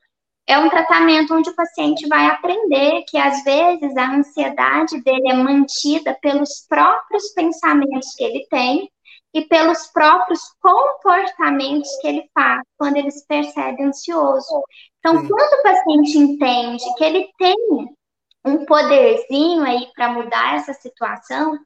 é 0.48 0.58
um 0.58 0.70
tratamento 0.70 1.34
onde 1.34 1.50
o 1.50 1.54
paciente 1.54 2.08
vai 2.08 2.26
aprender 2.26 3.04
que 3.06 3.18
às 3.18 3.44
vezes 3.44 3.96
a 3.96 4.10
ansiedade 4.10 5.00
dele 5.02 5.28
é 5.28 5.34
mantida 5.34 6.16
pelos 6.22 6.66
próprios 6.66 7.28
pensamentos 7.34 8.14
que 8.14 8.24
ele 8.24 8.46
tem 8.50 8.90
e 9.38 9.46
pelos 9.46 9.86
próprios 9.88 10.40
comportamentos 10.60 11.88
que 12.00 12.08
ele 12.08 12.30
faz 12.34 12.62
quando 12.76 12.96
ele 12.96 13.10
se 13.10 13.24
percebe 13.26 13.84
ansioso. 13.84 14.64
Então, 14.98 15.20
Sim. 15.20 15.28
quando 15.28 15.60
o 15.60 15.62
paciente 15.62 16.18
entende 16.18 16.84
que 16.96 17.04
ele 17.04 17.28
tem 17.38 17.56
um 18.44 18.64
poderzinho 18.64 19.62
aí 19.62 19.88
para 19.94 20.12
mudar 20.12 20.56
essa 20.56 20.72
situação, 20.72 21.56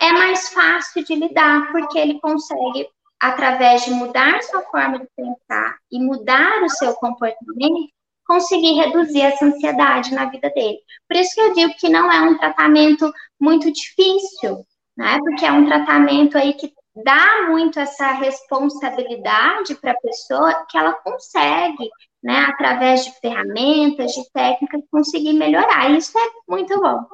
é 0.00 0.12
mais 0.12 0.48
fácil 0.48 1.04
de 1.04 1.14
lidar, 1.14 1.70
porque 1.72 1.98
ele 1.98 2.18
consegue, 2.20 2.88
através 3.20 3.84
de 3.84 3.90
mudar 3.90 4.42
sua 4.42 4.62
forma 4.62 4.98
de 5.00 5.08
pensar 5.14 5.76
e 5.90 6.00
mudar 6.02 6.62
o 6.62 6.70
seu 6.70 6.94
comportamento, 6.94 7.92
conseguir 8.26 8.80
reduzir 8.80 9.20
essa 9.20 9.44
ansiedade 9.44 10.14
na 10.14 10.24
vida 10.24 10.50
dele. 10.50 10.78
Por 11.06 11.18
isso 11.18 11.34
que 11.34 11.40
eu 11.42 11.52
digo 11.52 11.74
que 11.78 11.90
não 11.90 12.10
é 12.10 12.22
um 12.22 12.38
tratamento 12.38 13.12
muito 13.38 13.70
difícil, 13.70 14.64
né? 14.96 15.18
Porque 15.18 15.44
é 15.44 15.52
um 15.52 15.66
tratamento 15.66 16.38
aí 16.38 16.54
que 16.54 16.72
dá 16.96 17.48
muito 17.48 17.78
essa 17.78 18.12
responsabilidade 18.12 19.74
para 19.76 19.92
a 19.92 20.00
pessoa 20.00 20.66
que 20.68 20.78
ela 20.78 20.92
consegue, 20.94 21.90
né, 22.22 22.46
através 22.48 23.04
de 23.04 23.12
ferramentas, 23.20 24.12
de 24.12 24.30
técnicas, 24.32 24.80
conseguir 24.90 25.32
melhorar. 25.32 25.90
Isso 25.90 26.16
é 26.18 26.30
muito 26.48 26.78
bom. 26.80 27.04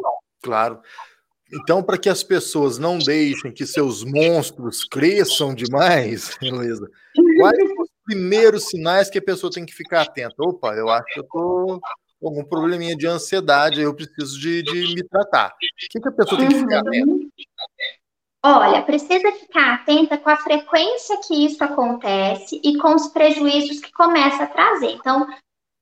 Claro. 0.43 0.81
Então, 1.53 1.83
para 1.83 1.99
que 1.99 2.09
as 2.09 2.23
pessoas 2.23 2.79
não 2.79 2.97
deixem 2.99 3.53
que 3.53 3.67
seus 3.67 4.05
monstros 4.05 4.85
cresçam 4.85 5.53
demais, 5.53 6.37
Heloísa, 6.41 6.89
quais 7.39 7.71
os 7.79 7.89
primeiros 8.05 8.69
sinais 8.69 9.11
que 9.11 9.19
a 9.19 9.23
pessoa 9.23 9.51
tem 9.51 9.67
que 9.67 9.75
ficar 9.75 10.03
atenta? 10.03 10.35
Opa, 10.39 10.75
eu 10.75 10.89
acho 10.89 11.07
que 11.13 11.19
eu 11.19 11.25
estou 11.25 11.81
com 12.21 12.29
algum 12.29 12.45
probleminha 12.45 12.95
de 12.95 13.07
ansiedade, 13.07 13.81
eu 13.81 13.95
preciso 13.95 14.39
de, 14.39 14.63
de 14.63 14.95
me 14.95 15.03
tratar. 15.09 15.49
O 15.49 15.89
que, 15.91 16.01
que 16.01 16.09
a 16.09 16.13
pessoa 16.13 16.39
tem 16.39 16.49
que 16.49 16.61
ficar 16.61 16.81
atenta? 16.81 17.20
Olha, 18.43 18.83
precisa 18.83 19.31
ficar 19.33 19.75
atenta 19.75 20.17
com 20.17 20.31
a 20.31 20.37
frequência 20.37 21.19
que 21.27 21.45
isso 21.45 21.63
acontece 21.63 22.59
e 22.65 22.79
com 22.79 22.95
os 22.95 23.09
prejuízos 23.09 23.81
que 23.81 23.93
começa 23.93 24.45
a 24.45 24.47
trazer. 24.47 24.93
Então, 24.93 25.27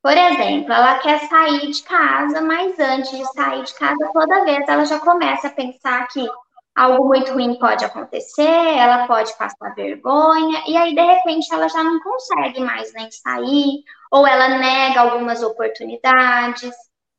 por 0.03 0.17
exemplo, 0.17 0.73
ela 0.73 0.99
quer 0.99 1.21
sair 1.29 1.71
de 1.71 1.83
casa, 1.85 2.41
mas 2.41 2.77
antes 2.79 3.11
de 3.13 3.25
sair 3.33 3.63
de 3.63 3.75
casa, 3.75 4.11
toda 4.13 4.45
vez 4.45 4.67
ela 4.69 4.85
já 4.85 4.99
começa 4.99 5.47
a 5.47 5.53
pensar 5.53 6.09
que 6.09 6.27
algo 6.75 7.07
muito 7.07 7.33
ruim 7.33 7.59
pode 7.59 7.85
acontecer, 7.85 8.43
ela 8.43 9.07
pode 9.07 9.37
passar 9.37 9.75
vergonha, 9.75 10.63
e 10.67 10.77
aí 10.77 10.95
de 10.95 11.03
repente 11.03 11.53
ela 11.53 11.69
já 11.69 11.83
não 11.83 12.01
consegue 12.01 12.61
mais 12.61 12.93
nem 12.93 13.11
sair, 13.11 13.83
ou 14.13 14.27
ela 14.27 14.49
nega 14.59 15.01
algumas 15.01 15.43
oportunidades. 15.43 16.75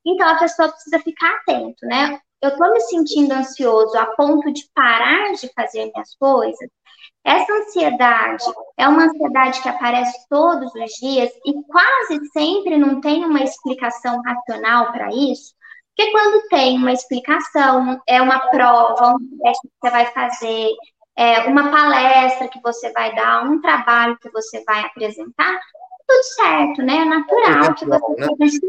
Então 0.06 0.28
a 0.28 0.40
pessoa 0.40 0.70
precisa 0.70 1.00
ficar 1.00 1.30
atento, 1.38 1.86
né? 1.86 2.20
Eu 2.42 2.50
estou 2.50 2.72
me 2.72 2.80
sentindo 2.82 3.34
ansioso 3.34 3.98
a 3.98 4.06
ponto 4.16 4.52
de 4.52 4.64
parar 4.74 5.34
de 5.34 5.52
fazer 5.54 5.92
minhas 5.94 6.16
coisas, 6.16 6.70
essa 7.24 7.52
ansiedade 7.52 8.46
é 8.78 8.88
uma 8.88 9.04
ansiedade 9.04 9.62
que 9.62 9.70
aparece 9.70 10.18
todos 10.30 10.74
os 10.74 10.92
dias 10.94 11.30
e 11.46 11.54
quase 11.64 12.26
sempre 12.32 12.78
não 12.78 13.02
tem 13.02 13.26
uma 13.26 13.44
explicação 13.44 14.22
racional 14.22 14.92
para 14.92 15.10
isso, 15.10 15.54
Porque 15.96 16.12
quando 16.12 16.48
tem 16.48 16.78
uma 16.78 16.94
explicação, 16.94 18.02
é 18.08 18.22
uma 18.22 18.40
prova, 18.48 19.16
um 19.16 19.38
teste 19.44 19.68
que 19.68 19.74
você 19.82 19.92
vai 19.92 20.06
fazer, 20.14 20.70
é 21.18 21.42
uma 21.42 21.70
palestra 21.70 22.48
que 22.48 22.62
você 22.62 22.92
vai 22.94 23.14
dar, 23.14 23.44
um 23.44 23.60
trabalho 23.60 24.18
que 24.20 24.32
você 24.32 24.64
vai 24.64 24.80
apresentar, 24.86 25.60
tudo 26.08 26.24
certo, 26.24 26.82
né? 26.82 27.00
É 27.00 27.06
natural 27.06 27.76
que 27.76 27.86
você 27.86 28.16
né? 28.16 28.28
seja 28.38 28.60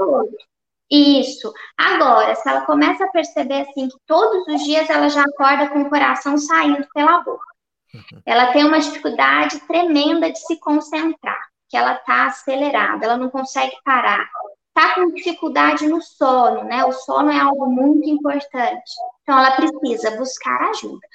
Isso. 0.91 1.53
Agora, 1.79 2.35
se 2.35 2.49
ela 2.49 2.63
começa 2.63 3.05
a 3.05 3.11
perceber 3.11 3.61
assim 3.61 3.89
que 3.89 3.97
todos 4.07 4.47
os 4.49 4.65
dias 4.65 4.91
ela 4.91 5.09
já 5.09 5.23
acorda 5.23 5.69
com 5.69 5.83
o 5.83 5.89
coração 5.89 6.37
saindo 6.37 6.87
pela 6.93 7.21
boca, 7.21 7.45
uhum. 7.95 8.21
ela 8.27 8.53
tem 8.53 8.65
uma 8.65 8.81
dificuldade 8.81 9.61
tremenda 9.61 10.33
de 10.33 10.39
se 10.39 10.59
concentrar, 10.59 11.41
que 11.69 11.77
ela 11.77 11.95
está 11.95 12.27
acelerada, 12.27 13.05
ela 13.05 13.17
não 13.17 13.31
consegue 13.31 13.77
parar, 13.85 14.29
está 14.77 14.95
com 14.95 15.13
dificuldade 15.13 15.87
no 15.87 16.03
sono, 16.03 16.65
né? 16.65 16.85
O 16.85 16.93
sono 16.93 17.31
é 17.31 17.39
algo 17.39 17.67
muito 17.67 18.09
importante. 18.09 18.93
Então, 19.23 19.39
ela 19.39 19.53
precisa 19.53 20.17
buscar 20.17 20.71
ajuda. 20.71 21.07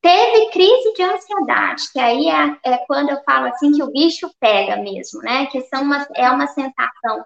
Teve 0.00 0.50
crise 0.50 0.92
de 0.92 1.02
ansiedade, 1.02 1.90
que 1.90 1.98
aí 1.98 2.28
é, 2.28 2.58
é, 2.62 2.78
quando 2.86 3.08
eu 3.08 3.22
falo 3.24 3.46
assim 3.46 3.72
que 3.72 3.82
o 3.82 3.90
bicho 3.90 4.30
pega 4.38 4.76
mesmo, 4.76 5.22
né? 5.22 5.46
Que 5.46 5.62
são 5.62 5.82
uma, 5.82 6.06
é 6.14 6.30
uma 6.30 6.46
sensação 6.46 7.24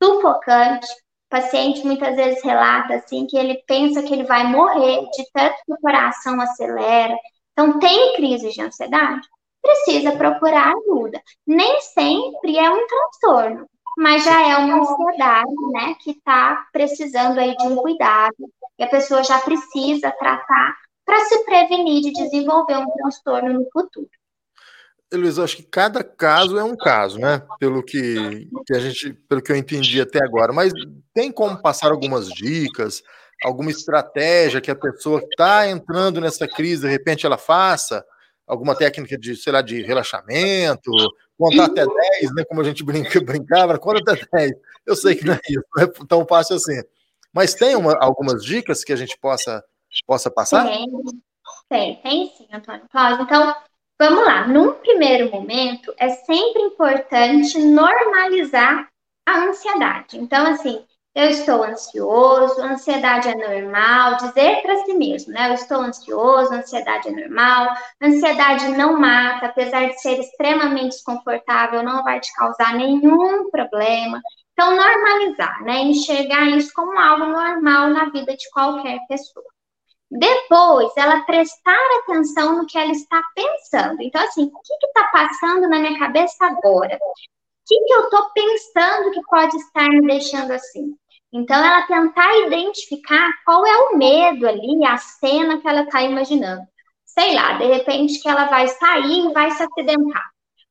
sufocante. 0.00 0.86
O 1.28 1.36
paciente 1.36 1.84
muitas 1.84 2.16
vezes 2.16 2.42
relata 2.42 2.94
assim 2.94 3.26
que 3.26 3.36
ele 3.36 3.62
pensa 3.66 4.02
que 4.02 4.14
ele 4.14 4.24
vai 4.24 4.46
morrer 4.46 5.02
de 5.10 5.30
tanto 5.30 5.56
que 5.66 5.72
o 5.74 5.80
coração 5.80 6.40
acelera. 6.40 7.14
Então, 7.52 7.78
tem 7.78 8.16
crise 8.16 8.50
de 8.50 8.62
ansiedade? 8.62 9.28
Precisa 9.60 10.16
procurar 10.16 10.72
ajuda. 10.72 11.20
Nem 11.46 11.82
sempre 11.82 12.56
é 12.56 12.70
um 12.70 12.86
transtorno, 12.86 13.66
mas 13.98 14.24
já 14.24 14.48
é 14.48 14.56
uma 14.56 14.80
ansiedade, 14.80 15.54
né, 15.72 15.94
que 16.00 16.12
está 16.12 16.66
precisando 16.72 17.38
aí 17.38 17.54
de 17.56 17.66
um 17.66 17.76
cuidado, 17.76 18.36
e 18.78 18.84
a 18.84 18.88
pessoa 18.88 19.22
já 19.22 19.38
precisa 19.40 20.10
tratar 20.12 20.76
para 21.04 21.20
se 21.26 21.44
prevenir 21.44 22.00
de 22.00 22.12
desenvolver 22.12 22.78
um 22.78 22.90
transtorno 22.92 23.52
no 23.52 23.68
futuro. 23.70 24.08
Luiz, 25.12 25.38
acho 25.38 25.56
que 25.56 25.62
cada 25.62 26.04
caso 26.04 26.58
é 26.58 26.64
um 26.64 26.76
caso, 26.76 27.18
né? 27.18 27.42
Pelo 27.58 27.82
que, 27.82 28.48
que 28.66 28.74
a 28.74 28.78
gente, 28.78 29.14
pelo 29.28 29.40
que 29.40 29.50
eu 29.50 29.56
entendi 29.56 30.00
até 30.00 30.22
agora. 30.22 30.52
Mas 30.52 30.72
tem 31.14 31.32
como 31.32 31.60
passar 31.60 31.90
algumas 31.90 32.28
dicas, 32.28 33.02
alguma 33.42 33.70
estratégia 33.70 34.60
que 34.60 34.70
a 34.70 34.76
pessoa 34.76 35.20
está 35.20 35.68
entrando 35.68 36.20
nessa 36.20 36.46
crise, 36.46 36.82
de 36.82 36.88
repente 36.88 37.24
ela 37.24 37.38
faça? 37.38 38.04
Alguma 38.46 38.74
técnica 38.74 39.16
de, 39.16 39.36
sei 39.36 39.52
lá, 39.52 39.62
de 39.62 39.82
relaxamento, 39.82 40.90
contar 41.38 41.66
até 41.66 41.86
10, 41.86 42.34
né? 42.34 42.44
Como 42.44 42.60
a 42.60 42.64
gente 42.64 42.84
brinca, 42.84 43.20
brincava, 43.24 43.78
conta 43.78 44.12
até 44.12 44.26
10. 44.32 44.52
Eu 44.86 44.96
sei 44.96 45.14
que 45.14 45.24
não 45.24 45.34
é 45.34 45.40
isso, 45.48 45.64
não 45.74 45.84
é 45.84 45.86
tão 46.06 46.26
fácil 46.26 46.56
assim. 46.56 46.82
Mas 47.32 47.54
tem 47.54 47.76
uma, 47.76 47.96
algumas 48.00 48.44
dicas 48.44 48.84
que 48.84 48.92
a 48.92 48.96
gente 48.96 49.18
possa 49.18 49.62
possa 50.06 50.30
passar? 50.30 50.66
Tem, 50.66 50.86
tem, 51.68 52.02
tem 52.02 52.32
sim, 52.36 52.46
Antônio 52.52 52.82
Cláudio. 52.90 53.24
Então, 53.24 53.54
vamos 53.98 54.24
lá. 54.24 54.46
Num 54.46 54.74
primeiro 54.74 55.30
momento, 55.30 55.92
é 55.98 56.08
sempre 56.10 56.62
importante 56.62 57.58
normalizar 57.58 58.88
a 59.26 59.38
ansiedade. 59.40 60.16
Então, 60.18 60.46
assim, 60.46 60.84
eu 61.14 61.30
estou 61.30 61.64
ansioso, 61.64 62.62
ansiedade 62.62 63.28
é 63.28 63.34
normal, 63.34 64.16
dizer 64.18 64.62
para 64.62 64.84
si 64.84 64.94
mesmo, 64.94 65.32
né? 65.32 65.50
Eu 65.50 65.54
estou 65.54 65.80
ansioso, 65.80 66.54
ansiedade 66.54 67.08
é 67.08 67.10
normal, 67.10 67.74
ansiedade 68.00 68.68
não 68.68 68.98
mata, 69.00 69.46
apesar 69.46 69.88
de 69.88 70.00
ser 70.00 70.20
extremamente 70.20 70.92
desconfortável, 70.92 71.82
não 71.82 72.04
vai 72.04 72.20
te 72.20 72.32
causar 72.34 72.74
nenhum 72.74 73.50
problema. 73.50 74.20
Então, 74.52 74.76
normalizar, 74.76 75.62
né? 75.64 75.82
Enxergar 75.82 76.46
isso 76.50 76.70
como 76.74 76.98
algo 76.98 77.26
normal 77.26 77.88
na 77.90 78.10
vida 78.10 78.36
de 78.36 78.48
qualquer 78.50 79.00
pessoa. 79.08 79.44
Depois, 80.10 80.90
ela 80.96 81.20
prestar 81.22 81.78
atenção 82.02 82.56
no 82.56 82.66
que 82.66 82.78
ela 82.78 82.92
está 82.92 83.22
pensando. 83.34 84.00
Então, 84.00 84.22
assim, 84.22 84.44
o 84.44 84.60
que 84.60 84.86
está 84.86 85.04
passando 85.08 85.68
na 85.68 85.78
minha 85.78 85.98
cabeça 85.98 86.46
agora? 86.46 86.96
O 86.96 87.66
que, 87.66 87.84
que 87.84 87.92
eu 87.92 88.04
estou 88.04 88.30
pensando 88.30 89.10
que 89.10 89.20
pode 89.28 89.56
estar 89.56 89.88
me 89.88 90.06
deixando 90.06 90.52
assim? 90.52 90.96
Então, 91.30 91.62
ela 91.62 91.86
tentar 91.86 92.34
identificar 92.46 93.30
qual 93.44 93.66
é 93.66 93.76
o 93.76 93.98
medo 93.98 94.48
ali, 94.48 94.82
a 94.86 94.96
cena 94.96 95.60
que 95.60 95.68
ela 95.68 95.82
está 95.82 96.02
imaginando. 96.02 96.62
Sei 97.04 97.34
lá, 97.34 97.54
de 97.54 97.66
repente 97.66 98.20
que 98.22 98.28
ela 98.28 98.46
vai 98.46 98.66
sair 98.68 99.26
e 99.26 99.32
vai 99.32 99.50
se 99.50 99.62
acidentar. 99.62 100.24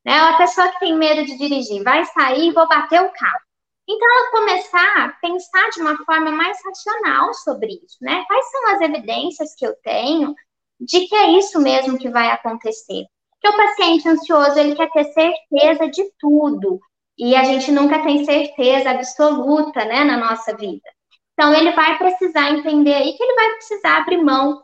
Né? 0.03 0.17
A 0.17 0.37
pessoa 0.37 0.69
que 0.69 0.79
tem 0.79 0.95
medo 0.95 1.25
de 1.25 1.37
dirigir 1.37 1.83
vai 1.83 2.05
sair 2.05 2.47
e 2.47 2.53
vou 2.53 2.67
bater 2.67 3.01
o 3.03 3.11
carro. 3.11 3.46
Então, 3.89 4.07
ela 4.11 4.31
começar 4.31 4.97
a 4.97 5.09
pensar 5.21 5.69
de 5.69 5.81
uma 5.81 5.97
forma 6.03 6.31
mais 6.31 6.57
racional 6.65 7.33
sobre 7.33 7.79
isso, 7.85 7.97
né? 8.01 8.25
Quais 8.27 8.51
são 8.51 8.69
as 8.71 8.81
evidências 8.81 9.55
que 9.55 9.65
eu 9.65 9.73
tenho 9.81 10.35
de 10.79 11.07
que 11.07 11.15
é 11.15 11.31
isso 11.31 11.59
mesmo 11.61 11.97
que 11.97 12.09
vai 12.09 12.29
acontecer? 12.29 13.05
Porque 13.31 13.55
o 13.55 13.57
paciente 13.57 14.09
ansioso, 14.09 14.59
ele 14.59 14.75
quer 14.75 14.89
ter 14.91 15.05
certeza 15.05 15.87
de 15.89 16.03
tudo, 16.19 16.79
e 17.17 17.35
a 17.35 17.43
gente 17.43 17.71
nunca 17.71 18.03
tem 18.03 18.25
certeza 18.25 18.91
absoluta, 18.91 19.83
né, 19.85 20.03
na 20.03 20.17
nossa 20.17 20.55
vida. 20.55 20.87
Então, 21.33 21.53
ele 21.53 21.71
vai 21.71 21.97
precisar 21.97 22.51
entender 22.51 22.93
aí 22.93 23.13
que 23.13 23.23
ele 23.23 23.35
vai 23.35 23.55
precisar 23.55 23.97
abrir 23.97 24.23
mão 24.23 24.63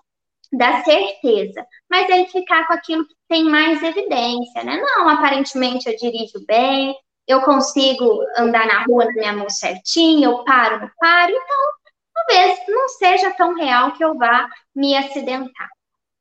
da 0.52 0.84
certeza, 0.84 1.66
mas 1.90 2.10
ele 2.10 2.28
ficar 2.28 2.68
com 2.68 2.74
aquilo 2.74 3.08
que 3.08 3.16
tem 3.28 3.44
mais 3.46 3.82
evidência, 3.82 4.64
né? 4.64 4.80
Não, 4.80 5.10
aparentemente 5.10 5.90
eu 5.90 5.96
dirijo 5.96 6.46
bem, 6.46 6.96
eu 7.28 7.42
consigo 7.42 8.22
andar 8.38 8.68
na 8.68 8.84
rua 8.84 9.06
na 9.06 9.14
minha 9.14 9.34
mão 9.34 9.50
certinho, 9.50 10.32
eu 10.32 10.44
paro, 10.44 10.82
não 10.82 10.90
paro, 11.00 11.32
então 11.32 11.58
talvez 12.14 12.60
não 12.68 12.90
seja 12.90 13.32
tão 13.32 13.56
real 13.56 13.94
que 13.94 14.04
eu 14.04 14.16
vá 14.18 14.48
me 14.76 14.96
acidentar. 14.96 15.70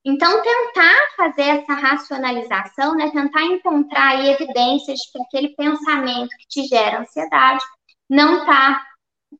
Então, 0.04 0.42
tentar 0.42 1.08
fazer 1.16 1.42
essa 1.42 1.74
racionalização, 1.74 2.96
né, 2.96 3.10
tentar 3.10 3.42
encontrar 3.42 4.08
aí 4.08 4.30
evidências 4.30 4.98
de 4.98 5.12
que 5.12 5.22
aquele 5.22 5.54
pensamento 5.54 6.30
que 6.38 6.48
te 6.48 6.66
gera 6.66 7.00
ansiedade 7.00 7.64
não 8.10 8.38
está 8.40 8.84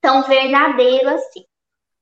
tão 0.01 0.23
verdadeiro 0.23 1.09
assim. 1.09 1.45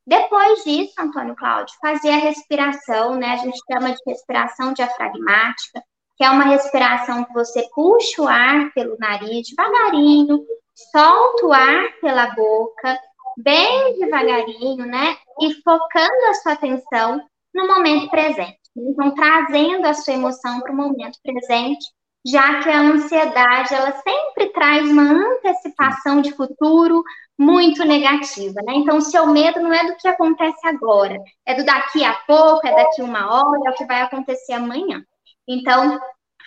Depois 0.07 0.63
disso, 0.65 0.93
Antônio 0.99 1.35
Cláudio, 1.37 1.75
fazer 1.81 2.11
a 2.11 2.17
respiração, 2.17 3.15
né, 3.15 3.33
a 3.33 3.37
gente 3.37 3.59
chama 3.71 3.93
de 3.93 4.03
respiração 4.07 4.75
diafragmática, 4.75 5.83
que 6.21 6.25
é 6.25 6.29
uma 6.29 6.45
respiração 6.45 7.25
que 7.25 7.33
você 7.33 7.67
puxa 7.75 8.21
o 8.21 8.29
ar 8.29 8.71
pelo 8.75 8.95
nariz 8.99 9.49
devagarinho, 9.49 10.45
solta 10.93 11.47
o 11.47 11.51
ar 11.51 11.93
pela 12.03 12.27
boca, 12.35 13.01
bem 13.39 13.99
devagarinho, 13.99 14.85
né? 14.85 15.17
E 15.41 15.55
focando 15.63 16.27
a 16.29 16.35
sua 16.35 16.53
atenção 16.53 17.23
no 17.55 17.67
momento 17.67 18.11
presente. 18.11 18.59
Então, 18.77 19.15
trazendo 19.15 19.87
a 19.87 19.95
sua 19.95 20.13
emoção 20.13 20.61
para 20.61 20.73
o 20.73 20.77
momento 20.77 21.19
presente, 21.23 21.87
já 22.27 22.63
que 22.63 22.69
a 22.69 22.81
ansiedade, 22.81 23.75
ela 23.75 23.93
sempre 23.93 24.53
traz 24.53 24.91
uma 24.91 25.05
antecipação 25.05 26.21
de 26.21 26.33
futuro 26.33 27.03
muito 27.39 27.83
negativa, 27.83 28.61
né? 28.67 28.75
Então, 28.75 28.99
o 28.99 29.01
seu 29.01 29.27
medo 29.27 29.59
não 29.59 29.73
é 29.73 29.87
do 29.87 29.97
que 29.97 30.07
acontece 30.07 30.69
agora, 30.69 31.17
é 31.47 31.55
do 31.55 31.65
daqui 31.65 32.05
a 32.05 32.13
pouco, 32.27 32.67
é 32.67 32.75
daqui 32.75 33.01
uma 33.01 33.27
hora, 33.27 33.61
é 33.65 33.71
o 33.71 33.75
que 33.75 33.87
vai 33.87 34.03
acontecer 34.03 34.53
amanhã. 34.53 35.03
Então, 35.49 35.99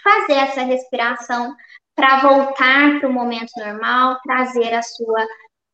fazer 0.03 0.33
essa 0.33 0.61
respiração 0.61 1.55
para 1.95 2.21
voltar 2.21 2.99
para 2.99 3.09
o 3.09 3.13
momento 3.13 3.51
normal, 3.57 4.19
trazer 4.23 4.73
a 4.73 4.81
sua 4.81 5.25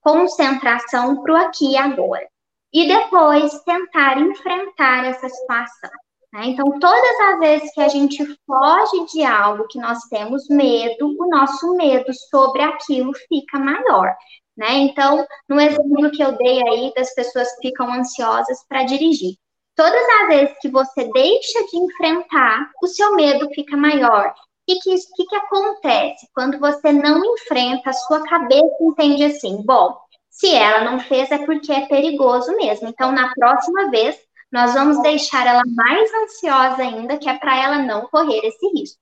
concentração 0.01 1.21
para 1.21 1.33
o 1.33 1.37
aqui 1.37 1.71
e 1.71 1.77
agora. 1.77 2.27
E 2.73 2.87
depois 2.87 3.51
tentar 3.63 4.17
enfrentar 4.19 5.05
essa 5.05 5.27
situação. 5.27 5.89
Né? 6.31 6.47
Então, 6.47 6.79
todas 6.79 7.19
as 7.21 7.39
vezes 7.39 7.73
que 7.73 7.81
a 7.81 7.87
gente 7.87 8.23
foge 8.45 9.05
de 9.11 9.23
algo 9.23 9.67
que 9.67 9.79
nós 9.79 9.99
temos 10.09 10.47
medo, 10.49 11.15
o 11.19 11.29
nosso 11.29 11.75
medo 11.75 12.11
sobre 12.29 12.61
aquilo 12.61 13.11
fica 13.27 13.57
maior. 13.57 14.15
Né? 14.55 14.73
Então, 14.73 15.25
no 15.47 15.59
exemplo 15.59 16.11
que 16.11 16.21
eu 16.21 16.33
dei 16.33 16.61
aí 16.67 16.93
das 16.95 17.13
pessoas 17.15 17.49
que 17.55 17.69
ficam 17.69 17.91
ansiosas 17.91 18.63
para 18.67 18.83
dirigir, 18.83 19.35
Todas 19.79 20.09
as 20.21 20.27
vezes 20.27 20.57
que 20.59 20.67
você 20.67 21.09
deixa 21.09 21.65
de 21.67 21.77
enfrentar, 21.77 22.69
o 22.83 22.87
seu 22.87 23.15
medo 23.15 23.49
fica 23.55 23.77
maior. 23.77 24.27
O 24.27 24.33
que, 24.67 24.77
que, 24.77 25.25
que 25.25 25.35
acontece? 25.37 26.27
Quando 26.33 26.59
você 26.59 26.91
não 26.91 27.23
enfrenta, 27.23 27.89
a 27.89 27.93
sua 27.93 28.21
cabeça 28.23 28.75
entende 28.81 29.23
assim: 29.23 29.63
bom, 29.63 29.97
se 30.29 30.53
ela 30.53 30.83
não 30.83 30.99
fez 30.99 31.31
é 31.31 31.45
porque 31.45 31.71
é 31.71 31.87
perigoso 31.87 32.53
mesmo. 32.57 32.89
Então, 32.89 33.13
na 33.13 33.33
próxima 33.33 33.89
vez, 33.89 34.19
nós 34.51 34.73
vamos 34.73 35.01
deixar 35.01 35.47
ela 35.47 35.63
mais 35.65 36.13
ansiosa 36.13 36.81
ainda, 36.81 37.17
que 37.17 37.29
é 37.29 37.37
para 37.37 37.57
ela 37.63 37.77
não 37.79 38.01
correr 38.07 38.41
esse 38.43 38.67
risco. 38.77 38.99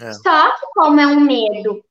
É. 0.00 0.10
Só 0.10 0.52
que, 0.52 0.66
como 0.72 1.00
é 1.00 1.06
um 1.06 1.20
medo 1.20 1.84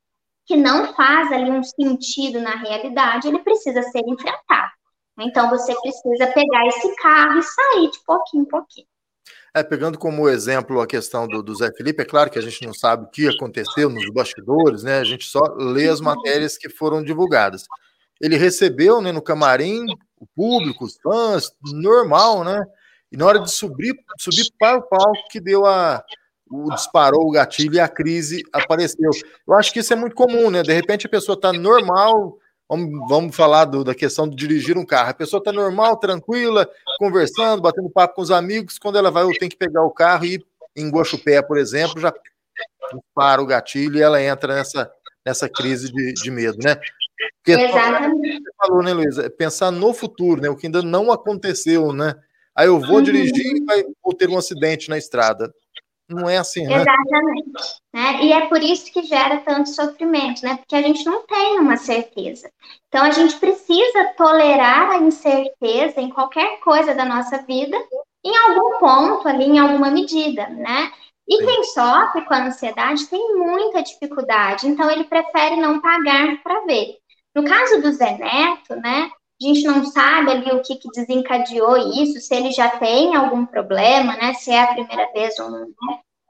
que 0.47 0.57
não 0.57 0.91
faz 0.95 1.31
ali 1.31 1.51
um 1.51 1.61
sentido 1.61 2.39
na 2.39 2.55
realidade, 2.55 3.27
ele 3.27 3.43
precisa 3.43 3.83
ser 3.83 4.01
enfrentado. 4.07 4.71
Então 5.19 5.49
você 5.49 5.73
precisa 5.82 6.28
pegar 6.28 6.67
esse 6.67 6.95
carro 6.95 7.39
e 7.39 7.43
sair 7.43 7.91
de 7.91 7.99
pouquinho 8.06 8.43
em 8.43 8.47
pouquinho. 8.47 8.88
É, 9.56 9.62
pegando 9.62 9.99
como 9.99 10.28
exemplo 10.28 10.82
a 10.82 10.88
questão 10.88 11.28
do, 11.28 11.43
do, 11.43 11.56
Zé 11.56 11.71
Felipe, 11.78 12.02
é 12.02 12.06
claro 12.06 12.32
que 12.32 12.39
a 12.39 12.41
gente 12.41 12.65
não 12.65 12.73
sabe 12.73 13.04
o 13.04 13.10
que 13.10 13.28
aconteceu 13.28 13.88
nos 13.88 14.10
bastidores, 14.12 14.82
né? 14.82 14.97
A 14.97 15.04
gente 15.04 15.26
só 15.26 15.41
lê 15.56 15.88
as 15.88 16.02
matérias 16.02 16.58
que 16.58 16.69
foram 16.69 17.04
divulgadas. 17.04 17.65
Ele 18.19 18.36
recebeu 18.36 18.99
né, 18.99 19.12
no 19.12 19.21
camarim 19.21 19.86
o 20.19 20.26
público, 20.36 20.86
os 20.86 20.97
fãs, 20.97 21.52
normal, 21.62 22.43
né? 22.43 22.65
E 23.12 23.17
na 23.17 23.28
hora 23.28 23.39
de 23.39 23.52
subir, 23.52 23.93
subir 24.17 24.49
para 24.58 24.80
o 24.80 24.82
palco 24.82 25.28
que 25.30 25.39
deu 25.39 25.67
a, 25.67 26.04
o 26.49 26.73
disparou 26.73 27.28
o 27.28 27.32
gatilho 27.32 27.76
e 27.76 27.80
a 27.80 27.88
crise 27.88 28.41
apareceu. 28.52 29.12
Eu 29.47 29.54
acho 29.54 29.71
que 29.71 29.80
isso 29.80 29.93
é 29.93 29.95
muito 29.95 30.15
comum, 30.15 30.49
né? 30.49 30.63
De 30.63 30.73
repente 30.73 31.06
a 31.06 31.10
pessoa 31.10 31.36
está 31.36 31.54
normal, 31.54 32.39
vamos, 32.69 33.10
vamos 33.10 33.36
falar 33.36 33.65
do, 33.65 33.84
da 33.84 33.95
questão 33.95 34.28
de 34.28 34.36
dirigir 34.36 34.78
um 34.78 34.86
carro. 34.86 35.10
A 35.10 35.13
pessoa 35.13 35.39
está 35.39 35.52
normal, 35.52 35.97
tranquila, 35.97 36.69
conversando, 36.97 37.62
batendo 37.62 37.89
papo 37.89 38.15
com 38.15 38.21
os 38.21 38.32
amigos. 38.32 38.78
Quando 38.78 38.97
ela 38.97 39.12
vai, 39.12 39.23
eu 39.23 39.38
tenho 39.38 39.52
que 39.52 39.58
pegar 39.58 39.84
o 39.84 39.91
carro 39.91 40.26
e 40.26 40.43
engoxa 40.76 41.15
o 41.15 41.19
pé, 41.19 41.41
por 41.41 41.58
exemplo, 41.58 41.99
já 41.99 42.13
para 43.15 43.41
o 43.41 43.45
gatilho 43.45 43.97
e 43.97 44.02
ela 44.02 44.21
entra 44.21 44.56
nessa, 44.56 44.91
nessa 45.26 45.49
crise 45.49 45.91
de, 45.91 46.13
de 46.13 46.32
medo, 46.32 46.58
né? 46.63 46.76
Porque, 47.38 47.60
Exatamente. 47.60 48.43
Você 48.43 48.52
falou, 48.58 48.84
né, 48.84 48.93
Luísa? 48.93 49.26
É 49.26 49.30
pensar 49.30 49.71
no 49.71 49.93
futuro, 49.93 50.41
né? 50.41 50.49
O 50.49 50.56
que 50.56 50.67
ainda 50.67 50.82
não 50.82 51.12
aconteceu, 51.12 51.93
né? 51.93 52.15
Aí 52.56 52.67
eu 52.67 52.80
vou 52.80 52.97
uhum. 52.97 53.04
dirigir 53.04 53.58
e 53.58 53.65
vai, 53.65 53.84
vou 54.04 54.13
ter 54.13 54.30
um 54.30 54.38
acidente 54.38 54.89
na 54.89 54.97
estrada. 54.97 55.54
Não 56.09 56.29
é 56.29 56.37
assim, 56.37 56.65
né? 56.65 56.75
Exatamente. 56.75 57.81
Né? 57.93 58.23
E 58.23 58.33
é 58.33 58.47
por 58.47 58.61
isso 58.61 58.91
que 58.91 59.03
gera 59.03 59.37
tanto 59.39 59.69
sofrimento, 59.69 60.43
né? 60.43 60.57
Porque 60.57 60.75
a 60.75 60.81
gente 60.81 61.05
não 61.05 61.25
tem 61.25 61.59
uma 61.59 61.77
certeza. 61.77 62.49
Então 62.87 63.03
a 63.05 63.11
gente 63.11 63.37
precisa 63.37 64.13
tolerar 64.17 64.91
a 64.91 64.97
incerteza 64.97 66.01
em 66.01 66.09
qualquer 66.09 66.59
coisa 66.59 66.93
da 66.93 67.05
nossa 67.05 67.41
vida, 67.43 67.77
em 68.23 68.35
algum 68.35 68.79
ponto 68.79 69.27
ali, 69.27 69.45
em 69.45 69.59
alguma 69.59 69.89
medida, 69.89 70.47
né? 70.49 70.91
E 71.27 71.37
quem 71.37 71.63
sofre 71.63 72.25
com 72.25 72.33
a 72.33 72.47
ansiedade 72.47 73.07
tem 73.07 73.35
muita 73.37 73.81
dificuldade, 73.81 74.67
então 74.67 74.91
ele 74.91 75.05
prefere 75.05 75.55
não 75.55 75.79
pagar 75.79 76.41
para 76.43 76.65
ver. 76.65 76.97
No 77.33 77.45
caso 77.45 77.81
do 77.81 77.91
Zé 77.91 78.17
Neto, 78.17 78.75
né? 78.75 79.09
Gente 79.43 79.63
não 79.65 79.84
sabe 79.84 80.32
ali 80.32 80.51
o 80.51 80.62
que, 80.62 80.77
que 80.77 80.89
desencadeou 80.89 81.75
isso, 81.75 82.21
se 82.21 82.34
ele 82.34 82.51
já 82.51 82.69
tem 82.69 83.13
algum 83.13 83.45
problema, 83.45 84.15
né? 84.15 84.34
Se 84.36 84.51
é 84.51 84.63
a 84.63 84.73
primeira 84.73 85.12
vez 85.12 85.38
ou 85.38 85.51
não. 85.51 85.67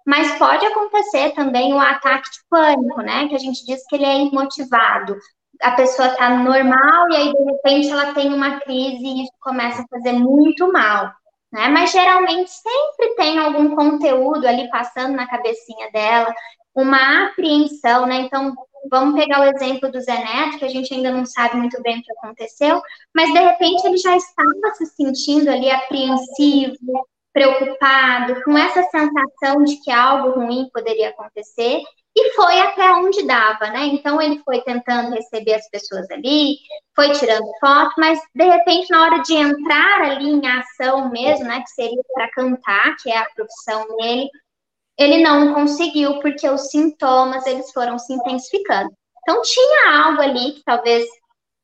Mas 0.04 0.36
pode 0.40 0.66
acontecer 0.66 1.30
também 1.32 1.74
o 1.74 1.80
ataque 1.80 2.30
de 2.32 2.40
pânico, 2.50 3.02
né? 3.02 3.28
Que 3.28 3.36
a 3.36 3.40
gente 3.40 3.64
diz 3.66 3.86
que 3.88 3.96
ele 3.96 4.06
é 4.06 4.18
imotivado. 4.18 5.16
A 5.62 5.72
pessoa 5.72 6.08
está 6.08 6.30
normal 6.30 7.10
e 7.12 7.16
aí, 7.16 7.32
de 7.32 7.44
repente, 7.44 7.90
ela 7.90 8.14
tem 8.16 8.34
uma 8.34 8.60
crise 8.62 9.06
e 9.06 9.24
isso 9.24 9.34
começa 9.40 9.84
a 9.84 9.88
fazer 9.88 10.14
muito 10.14 10.72
mal. 10.72 11.12
Né? 11.52 11.68
Mas 11.68 11.92
geralmente 11.92 12.50
sempre 12.50 13.16
tem 13.16 13.38
algum 13.38 13.76
conteúdo 13.76 14.48
ali 14.48 14.68
passando 14.72 15.16
na 15.16 15.28
cabecinha 15.28 15.92
dela, 15.92 16.34
uma 16.74 17.28
apreensão, 17.28 18.08
né? 18.08 18.22
Então, 18.22 18.56
vamos 18.90 19.20
pegar 19.20 19.42
o 19.42 19.46
exemplo 19.46 19.92
do 19.92 20.02
Zé 20.02 20.18
Neto, 20.18 20.60
que 20.60 20.66
a 20.66 20.70
gente 20.70 20.94
ainda 20.94 21.12
não 21.12 21.26
sabe 21.26 21.58
muito 21.58 21.82
bem 21.82 22.00
o 22.00 22.04
que 22.04 22.12
aconteceu, 22.14 22.82
mas 23.14 23.32
de 23.32 23.40
repente 23.40 23.86
ele 23.86 23.98
já 23.98 24.16
estava 24.16 24.76
se 24.76 24.86
sentindo 24.88 25.50
ali 25.50 25.70
apreensivo, 25.70 27.08
preocupado, 27.34 28.42
com 28.44 28.58
essa 28.58 28.84
sensação 28.84 29.64
de 29.64 29.78
que 29.78 29.92
algo 29.92 30.40
ruim 30.40 30.70
poderia 30.72 31.10
acontecer, 31.10 31.82
e 32.16 32.32
foi 32.34 32.60
até 32.60 32.92
onde 32.94 33.26
dava, 33.26 33.72
né? 33.72 33.86
Então 33.86 34.22
ele 34.22 34.40
foi 34.46 34.62
tentando 34.62 35.16
receber 35.16 35.56
as 35.56 35.68
pessoas 35.70 36.10
ali, 36.12 36.58
foi 36.96 37.12
tirando 37.14 37.50
foto, 37.60 37.94
mas 37.98 38.20
de 38.36 38.44
repente 38.44 38.92
na 38.92 39.04
hora 39.04 39.20
de 39.24 39.34
entrar 39.34 40.02
ali 40.04 40.30
em 40.30 40.48
ação 40.48 41.10
mesmo, 41.10 41.46
né, 41.46 41.62
que 41.62 41.70
seria 41.72 42.02
para 42.14 42.30
cantar, 42.30 42.96
que 43.02 43.10
é 43.12 43.18
a 43.18 43.28
profissão 43.36 43.88
dele, 43.98 44.30
ele 44.98 45.24
não 45.24 45.54
conseguiu 45.54 46.20
porque 46.20 46.48
os 46.48 46.70
sintomas 46.70 47.46
eles 47.46 47.72
foram 47.72 47.98
se 47.98 48.14
intensificando. 48.14 48.92
Então 49.22 49.42
tinha 49.42 50.04
algo 50.06 50.22
ali 50.22 50.54
que 50.54 50.64
talvez 50.64 51.06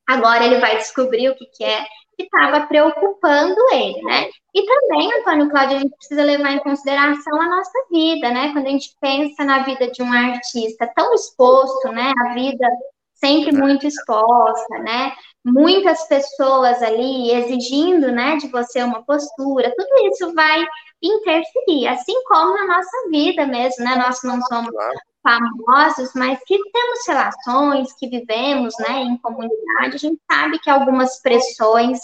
agora 0.07 0.45
ele 0.45 0.59
vai 0.59 0.77
descobrir 0.77 1.29
o 1.29 1.35
que, 1.35 1.45
que 1.45 1.63
é 1.63 1.85
que 2.17 2.23
estava 2.23 2.67
preocupando 2.67 3.55
ele, 3.71 4.01
né? 4.01 4.27
E 4.53 4.65
também, 4.65 5.09
Antônio 5.19 5.49
Cláudio, 5.49 5.77
a 5.77 5.79
gente 5.79 5.95
precisa 5.95 6.23
levar 6.23 6.51
em 6.51 6.59
consideração 6.59 7.41
a 7.41 7.47
nossa 7.47 7.85
vida, 7.89 8.29
né? 8.29 8.51
Quando 8.51 8.67
a 8.67 8.71
gente 8.71 8.93
pensa 8.99 9.45
na 9.45 9.59
vida 9.59 9.89
de 9.89 10.03
um 10.03 10.11
artista 10.11 10.91
tão 10.95 11.13
exposto, 11.13 11.89
né? 11.89 12.11
A 12.25 12.33
vida 12.33 12.67
sempre 13.13 13.51
muito 13.51 13.85
exposta, 13.85 14.79
né? 14.79 15.13
Muitas 15.45 16.07
pessoas 16.07 16.81
ali 16.81 17.31
exigindo, 17.31 18.11
né, 18.11 18.35
de 18.37 18.47
você 18.49 18.83
uma 18.83 19.03
postura, 19.05 19.73
tudo 19.75 20.07
isso 20.11 20.33
vai 20.33 20.65
interferir, 21.01 21.87
assim 21.87 22.23
como 22.25 22.53
na 22.53 22.77
nossa 22.77 23.09
vida 23.09 23.45
mesmo, 23.45 23.83
né? 23.83 23.95
Nós 23.95 24.21
não 24.23 24.41
somos 24.41 24.71
famosos, 25.23 26.11
mas 26.15 26.39
que 26.45 26.57
temos 26.71 27.07
relações, 27.07 27.93
que 27.93 28.07
vivemos, 28.07 28.73
né, 28.79 29.01
em 29.01 29.17
comunidade, 29.17 29.95
a 29.95 29.97
gente 29.97 30.19
sabe 30.31 30.59
que 30.59 30.69
algumas 30.69 31.21
pressões 31.21 31.99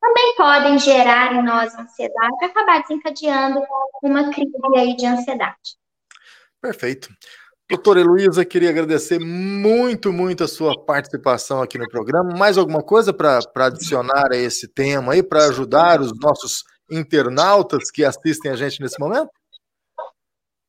também 0.00 0.34
podem 0.36 0.78
gerar 0.78 1.34
em 1.34 1.42
nós 1.42 1.74
ansiedade 1.74 2.36
e 2.40 2.44
acabar 2.44 2.80
desencadeando 2.80 3.60
uma 4.02 4.32
crise 4.32 4.52
aí 4.76 4.96
de 4.96 5.04
ansiedade. 5.04 5.76
Perfeito. 6.60 7.08
Doutora 7.68 8.00
Heloísa, 8.00 8.44
queria 8.44 8.70
agradecer 8.70 9.20
muito, 9.20 10.12
muito 10.12 10.42
a 10.42 10.48
sua 10.48 10.74
participação 10.84 11.62
aqui 11.62 11.78
no 11.78 11.88
programa. 11.88 12.36
Mais 12.36 12.58
alguma 12.58 12.82
coisa 12.82 13.12
para 13.12 13.38
adicionar 13.56 14.32
a 14.32 14.36
esse 14.36 14.66
tema 14.66 15.12
aí, 15.12 15.22
para 15.22 15.44
ajudar 15.46 16.00
os 16.00 16.10
nossos 16.18 16.64
internautas 16.90 17.90
que 17.90 18.04
assistem 18.04 18.50
a 18.50 18.56
gente 18.56 18.80
nesse 18.80 18.98
momento? 18.98 19.30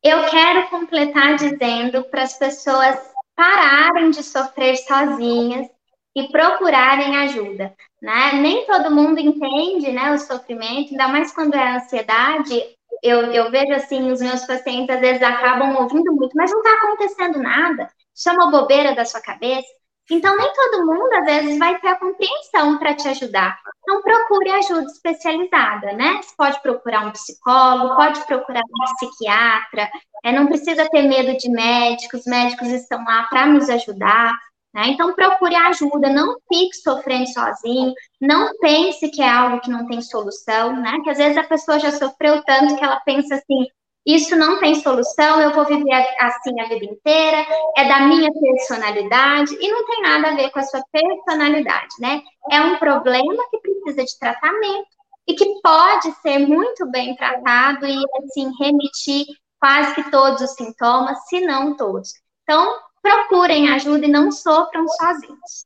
Eu 0.03 0.29
quero 0.29 0.69
completar 0.69 1.35
dizendo 1.35 2.03
para 2.05 2.23
as 2.23 2.37
pessoas 2.37 2.97
pararem 3.35 4.11
de 4.11 4.23
sofrer 4.23 4.75
sozinhas 4.77 5.67
e 6.15 6.27
procurarem 6.29 7.15
ajuda, 7.17 7.73
né? 8.01 8.33
Nem 8.33 8.65
todo 8.65 8.91
mundo 8.91 9.19
entende, 9.19 9.91
né, 9.91 10.11
o 10.13 10.17
sofrimento, 10.17 10.91
ainda 10.91 11.07
mais 11.07 11.33
quando 11.33 11.55
é 11.55 11.77
ansiedade 11.77 12.75
eu, 13.01 13.31
eu 13.31 13.49
vejo 13.49 13.73
assim, 13.73 14.11
os 14.11 14.21
meus 14.21 14.45
pacientes 14.45 14.95
às 14.95 15.01
vezes 15.01 15.23
acabam 15.23 15.75
ouvindo 15.75 16.13
muito, 16.13 16.35
mas 16.35 16.51
não 16.51 16.59
está 16.59 16.73
acontecendo 16.73 17.39
nada, 17.39 17.89
uma 18.27 18.51
bobeira 18.51 18.93
da 18.93 19.05
sua 19.05 19.21
cabeça. 19.21 19.67
Então, 20.09 20.35
nem 20.35 20.53
todo 20.53 20.85
mundo, 20.85 21.13
às 21.13 21.25
vezes, 21.25 21.57
vai 21.57 21.79
ter 21.79 21.87
a 21.87 21.99
compreensão 21.99 22.77
para 22.77 22.95
te 22.95 23.07
ajudar. 23.07 23.59
Então, 23.81 24.01
procure 24.01 24.51
ajuda 24.51 24.85
especializada, 24.85 25.93
né? 25.93 26.21
Você 26.21 26.35
pode 26.35 26.61
procurar 26.61 27.05
um 27.05 27.11
psicólogo, 27.11 27.95
pode 27.95 28.25
procurar 28.25 28.61
um 28.61 28.95
psiquiatra, 28.95 29.89
é, 30.23 30.31
não 30.31 30.47
precisa 30.47 30.89
ter 30.89 31.03
medo 31.03 31.37
de 31.37 31.49
médicos, 31.49 32.21
os 32.21 32.25
médicos 32.25 32.67
estão 32.69 33.03
lá 33.03 33.23
para 33.29 33.45
nos 33.45 33.69
ajudar. 33.69 34.33
Né? 34.73 34.87
Então, 34.87 35.13
procure 35.13 35.53
ajuda, 35.55 36.09
não 36.09 36.37
fique 36.47 36.75
sofrendo 36.77 37.27
sozinho, 37.27 37.93
não 38.21 38.57
pense 38.59 39.09
que 39.09 39.21
é 39.21 39.29
algo 39.29 39.59
que 39.59 39.69
não 39.69 39.85
tem 39.85 40.01
solução, 40.01 40.73
né? 40.79 40.97
Que 41.03 41.09
às 41.09 41.17
vezes 41.17 41.37
a 41.37 41.43
pessoa 41.43 41.77
já 41.77 41.91
sofreu 41.91 42.41
tanto 42.43 42.77
que 42.77 42.83
ela 42.83 43.01
pensa 43.01 43.35
assim: 43.35 43.67
isso 44.05 44.35
não 44.35 44.59
tem 44.59 44.75
solução, 44.75 45.39
eu 45.39 45.53
vou 45.53 45.65
viver 45.65 46.15
assim 46.19 46.59
a 46.59 46.67
vida 46.67 46.85
inteira, 46.85 47.45
é 47.77 47.87
da 47.87 47.99
minha 48.01 48.31
personalidade, 48.31 49.55
e 49.59 49.71
não 49.71 49.85
tem 49.85 50.01
nada 50.01 50.29
a 50.29 50.35
ver 50.35 50.49
com 50.49 50.59
a 50.59 50.63
sua 50.63 50.83
personalidade, 50.91 51.95
né? 51.99 52.21
É 52.49 52.61
um 52.61 52.77
problema 52.77 53.43
que 53.51 53.59
precisa 53.59 54.03
de 54.03 54.19
tratamento 54.19 54.87
e 55.27 55.35
que 55.35 55.61
pode 55.61 56.11
ser 56.21 56.39
muito 56.39 56.89
bem 56.89 57.15
tratado 57.15 57.85
e, 57.85 58.03
assim, 58.17 58.51
remitir 58.59 59.25
quase 59.59 59.93
que 59.93 60.09
todos 60.09 60.41
os 60.41 60.51
sintomas, 60.55 61.27
se 61.27 61.39
não 61.39 61.77
todos. 61.77 62.13
Então, 62.43 62.79
procurem 63.01 63.71
ajuda 63.71 64.05
e 64.05 64.09
não 64.09 64.31
sofram 64.31 64.87
sozinhos. 64.87 65.65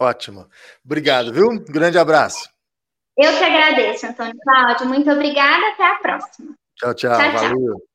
Ótimo. 0.00 0.48
Obrigado, 0.84 1.32
viu? 1.32 1.48
Um 1.48 1.58
grande 1.58 1.98
abraço. 1.98 2.48
Eu 3.16 3.36
que 3.36 3.44
agradeço, 3.44 4.06
Antônio 4.06 4.38
Cláudio. 4.42 4.86
Muito 4.86 5.10
obrigada. 5.10 5.68
Até 5.68 5.86
a 5.86 5.96
próxima. 5.96 6.54
Tchau, 6.78 6.94
tchau. 6.94 7.18
tchau 7.18 7.32
valeu. 7.32 7.74
Tchau. 7.74 7.88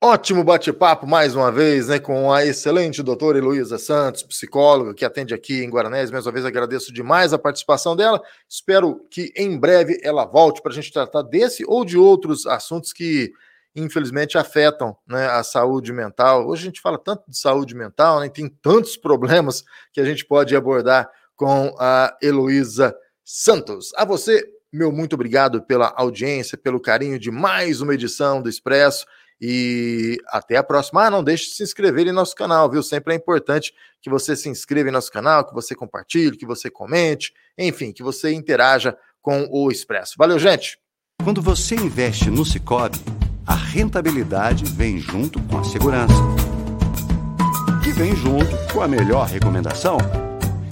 Ótimo 0.00 0.44
bate-papo 0.44 1.08
mais 1.08 1.34
uma 1.34 1.50
vez, 1.50 1.88
né, 1.88 1.98
com 1.98 2.32
a 2.32 2.46
excelente 2.46 3.02
doutora 3.02 3.38
Heloísa 3.38 3.78
Santos, 3.78 4.22
psicóloga 4.22 4.94
que 4.94 5.04
atende 5.04 5.34
aqui 5.34 5.64
em 5.64 5.68
Guaranés. 5.68 6.12
Mais 6.12 6.24
uma 6.24 6.30
vez 6.30 6.44
agradeço 6.44 6.92
demais 6.92 7.32
a 7.32 7.38
participação 7.38 7.96
dela. 7.96 8.22
Espero 8.48 9.04
que 9.10 9.32
em 9.36 9.58
breve 9.58 9.98
ela 10.04 10.24
volte 10.24 10.62
para 10.62 10.70
a 10.70 10.74
gente 10.74 10.92
tratar 10.92 11.22
desse 11.22 11.64
ou 11.66 11.84
de 11.84 11.98
outros 11.98 12.46
assuntos 12.46 12.92
que 12.92 13.32
infelizmente 13.74 14.38
afetam 14.38 14.96
né, 15.04 15.26
a 15.30 15.42
saúde 15.42 15.92
mental. 15.92 16.46
Hoje 16.46 16.62
a 16.62 16.66
gente 16.66 16.80
fala 16.80 16.96
tanto 16.96 17.28
de 17.28 17.36
saúde 17.36 17.74
mental, 17.74 18.20
né, 18.20 18.28
tem 18.28 18.48
tantos 18.48 18.94
problemas 18.98 19.64
que 19.92 20.00
a 20.00 20.04
gente 20.04 20.24
pode 20.24 20.54
abordar 20.54 21.10
com 21.34 21.74
a 21.76 22.16
Heloísa 22.22 22.94
Santos. 23.24 23.92
A 23.96 24.04
você, 24.04 24.44
meu 24.72 24.92
muito 24.92 25.14
obrigado 25.14 25.62
pela 25.62 25.92
audiência, 25.96 26.58
pelo 26.58 26.80
carinho 26.80 27.18
de 27.18 27.30
mais 27.30 27.80
uma 27.80 27.94
edição 27.94 28.42
do 28.42 28.48
Expresso. 28.48 29.06
E 29.40 30.18
até 30.28 30.56
a 30.56 30.64
próxima. 30.64 31.06
Ah, 31.06 31.10
não 31.10 31.22
deixe 31.22 31.44
de 31.44 31.50
se 31.52 31.62
inscrever 31.62 32.06
em 32.06 32.12
nosso 32.12 32.34
canal, 32.34 32.68
viu? 32.68 32.82
Sempre 32.82 33.14
é 33.14 33.16
importante 33.16 33.72
que 34.02 34.10
você 34.10 34.34
se 34.34 34.48
inscreva 34.48 34.88
em 34.88 34.92
nosso 34.92 35.12
canal, 35.12 35.46
que 35.46 35.54
você 35.54 35.74
compartilhe, 35.74 36.36
que 36.36 36.46
você 36.46 36.68
comente, 36.68 37.32
enfim, 37.56 37.92
que 37.92 38.02
você 38.02 38.32
interaja 38.32 38.96
com 39.22 39.46
o 39.50 39.70
Expresso. 39.70 40.14
Valeu, 40.18 40.38
gente! 40.38 40.78
Quando 41.22 41.40
você 41.42 41.74
investe 41.74 42.30
no 42.30 42.44
Cicobi, 42.44 42.98
a 43.46 43.54
rentabilidade 43.54 44.64
vem 44.64 44.98
junto 44.98 45.40
com 45.42 45.58
a 45.58 45.64
segurança, 45.64 46.14
que 47.82 47.90
vem 47.92 48.14
junto 48.14 48.56
com 48.72 48.82
a 48.82 48.88
melhor 48.88 49.26
recomendação, 49.26 49.98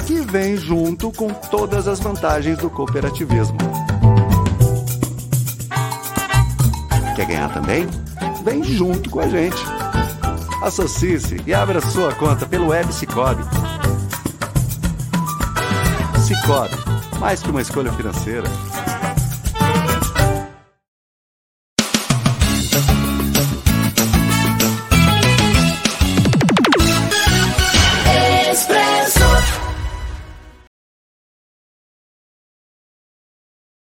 que 0.06 0.20
vem 0.20 0.56
junto 0.56 1.10
com 1.12 1.32
todas 1.32 1.88
as 1.88 2.00
vantagens 2.00 2.58
do 2.58 2.70
cooperativismo. 2.70 3.58
Quer 7.16 7.24
ganhar 7.28 7.50
também? 7.50 7.86
Vem 8.44 8.62
junto 8.62 9.08
com 9.08 9.20
a 9.20 9.26
gente. 9.26 9.56
Associe-se 10.62 11.40
e 11.46 11.54
abra 11.54 11.80
sua 11.80 12.12
conta 12.12 12.44
pelo 12.44 12.68
Web 12.68 12.92
Cicobi. 12.92 13.42
Cicobi, 16.20 16.76
mais 17.18 17.42
que 17.42 17.50
uma 17.50 17.62
escolha 17.62 17.90
financeira, 17.94 18.46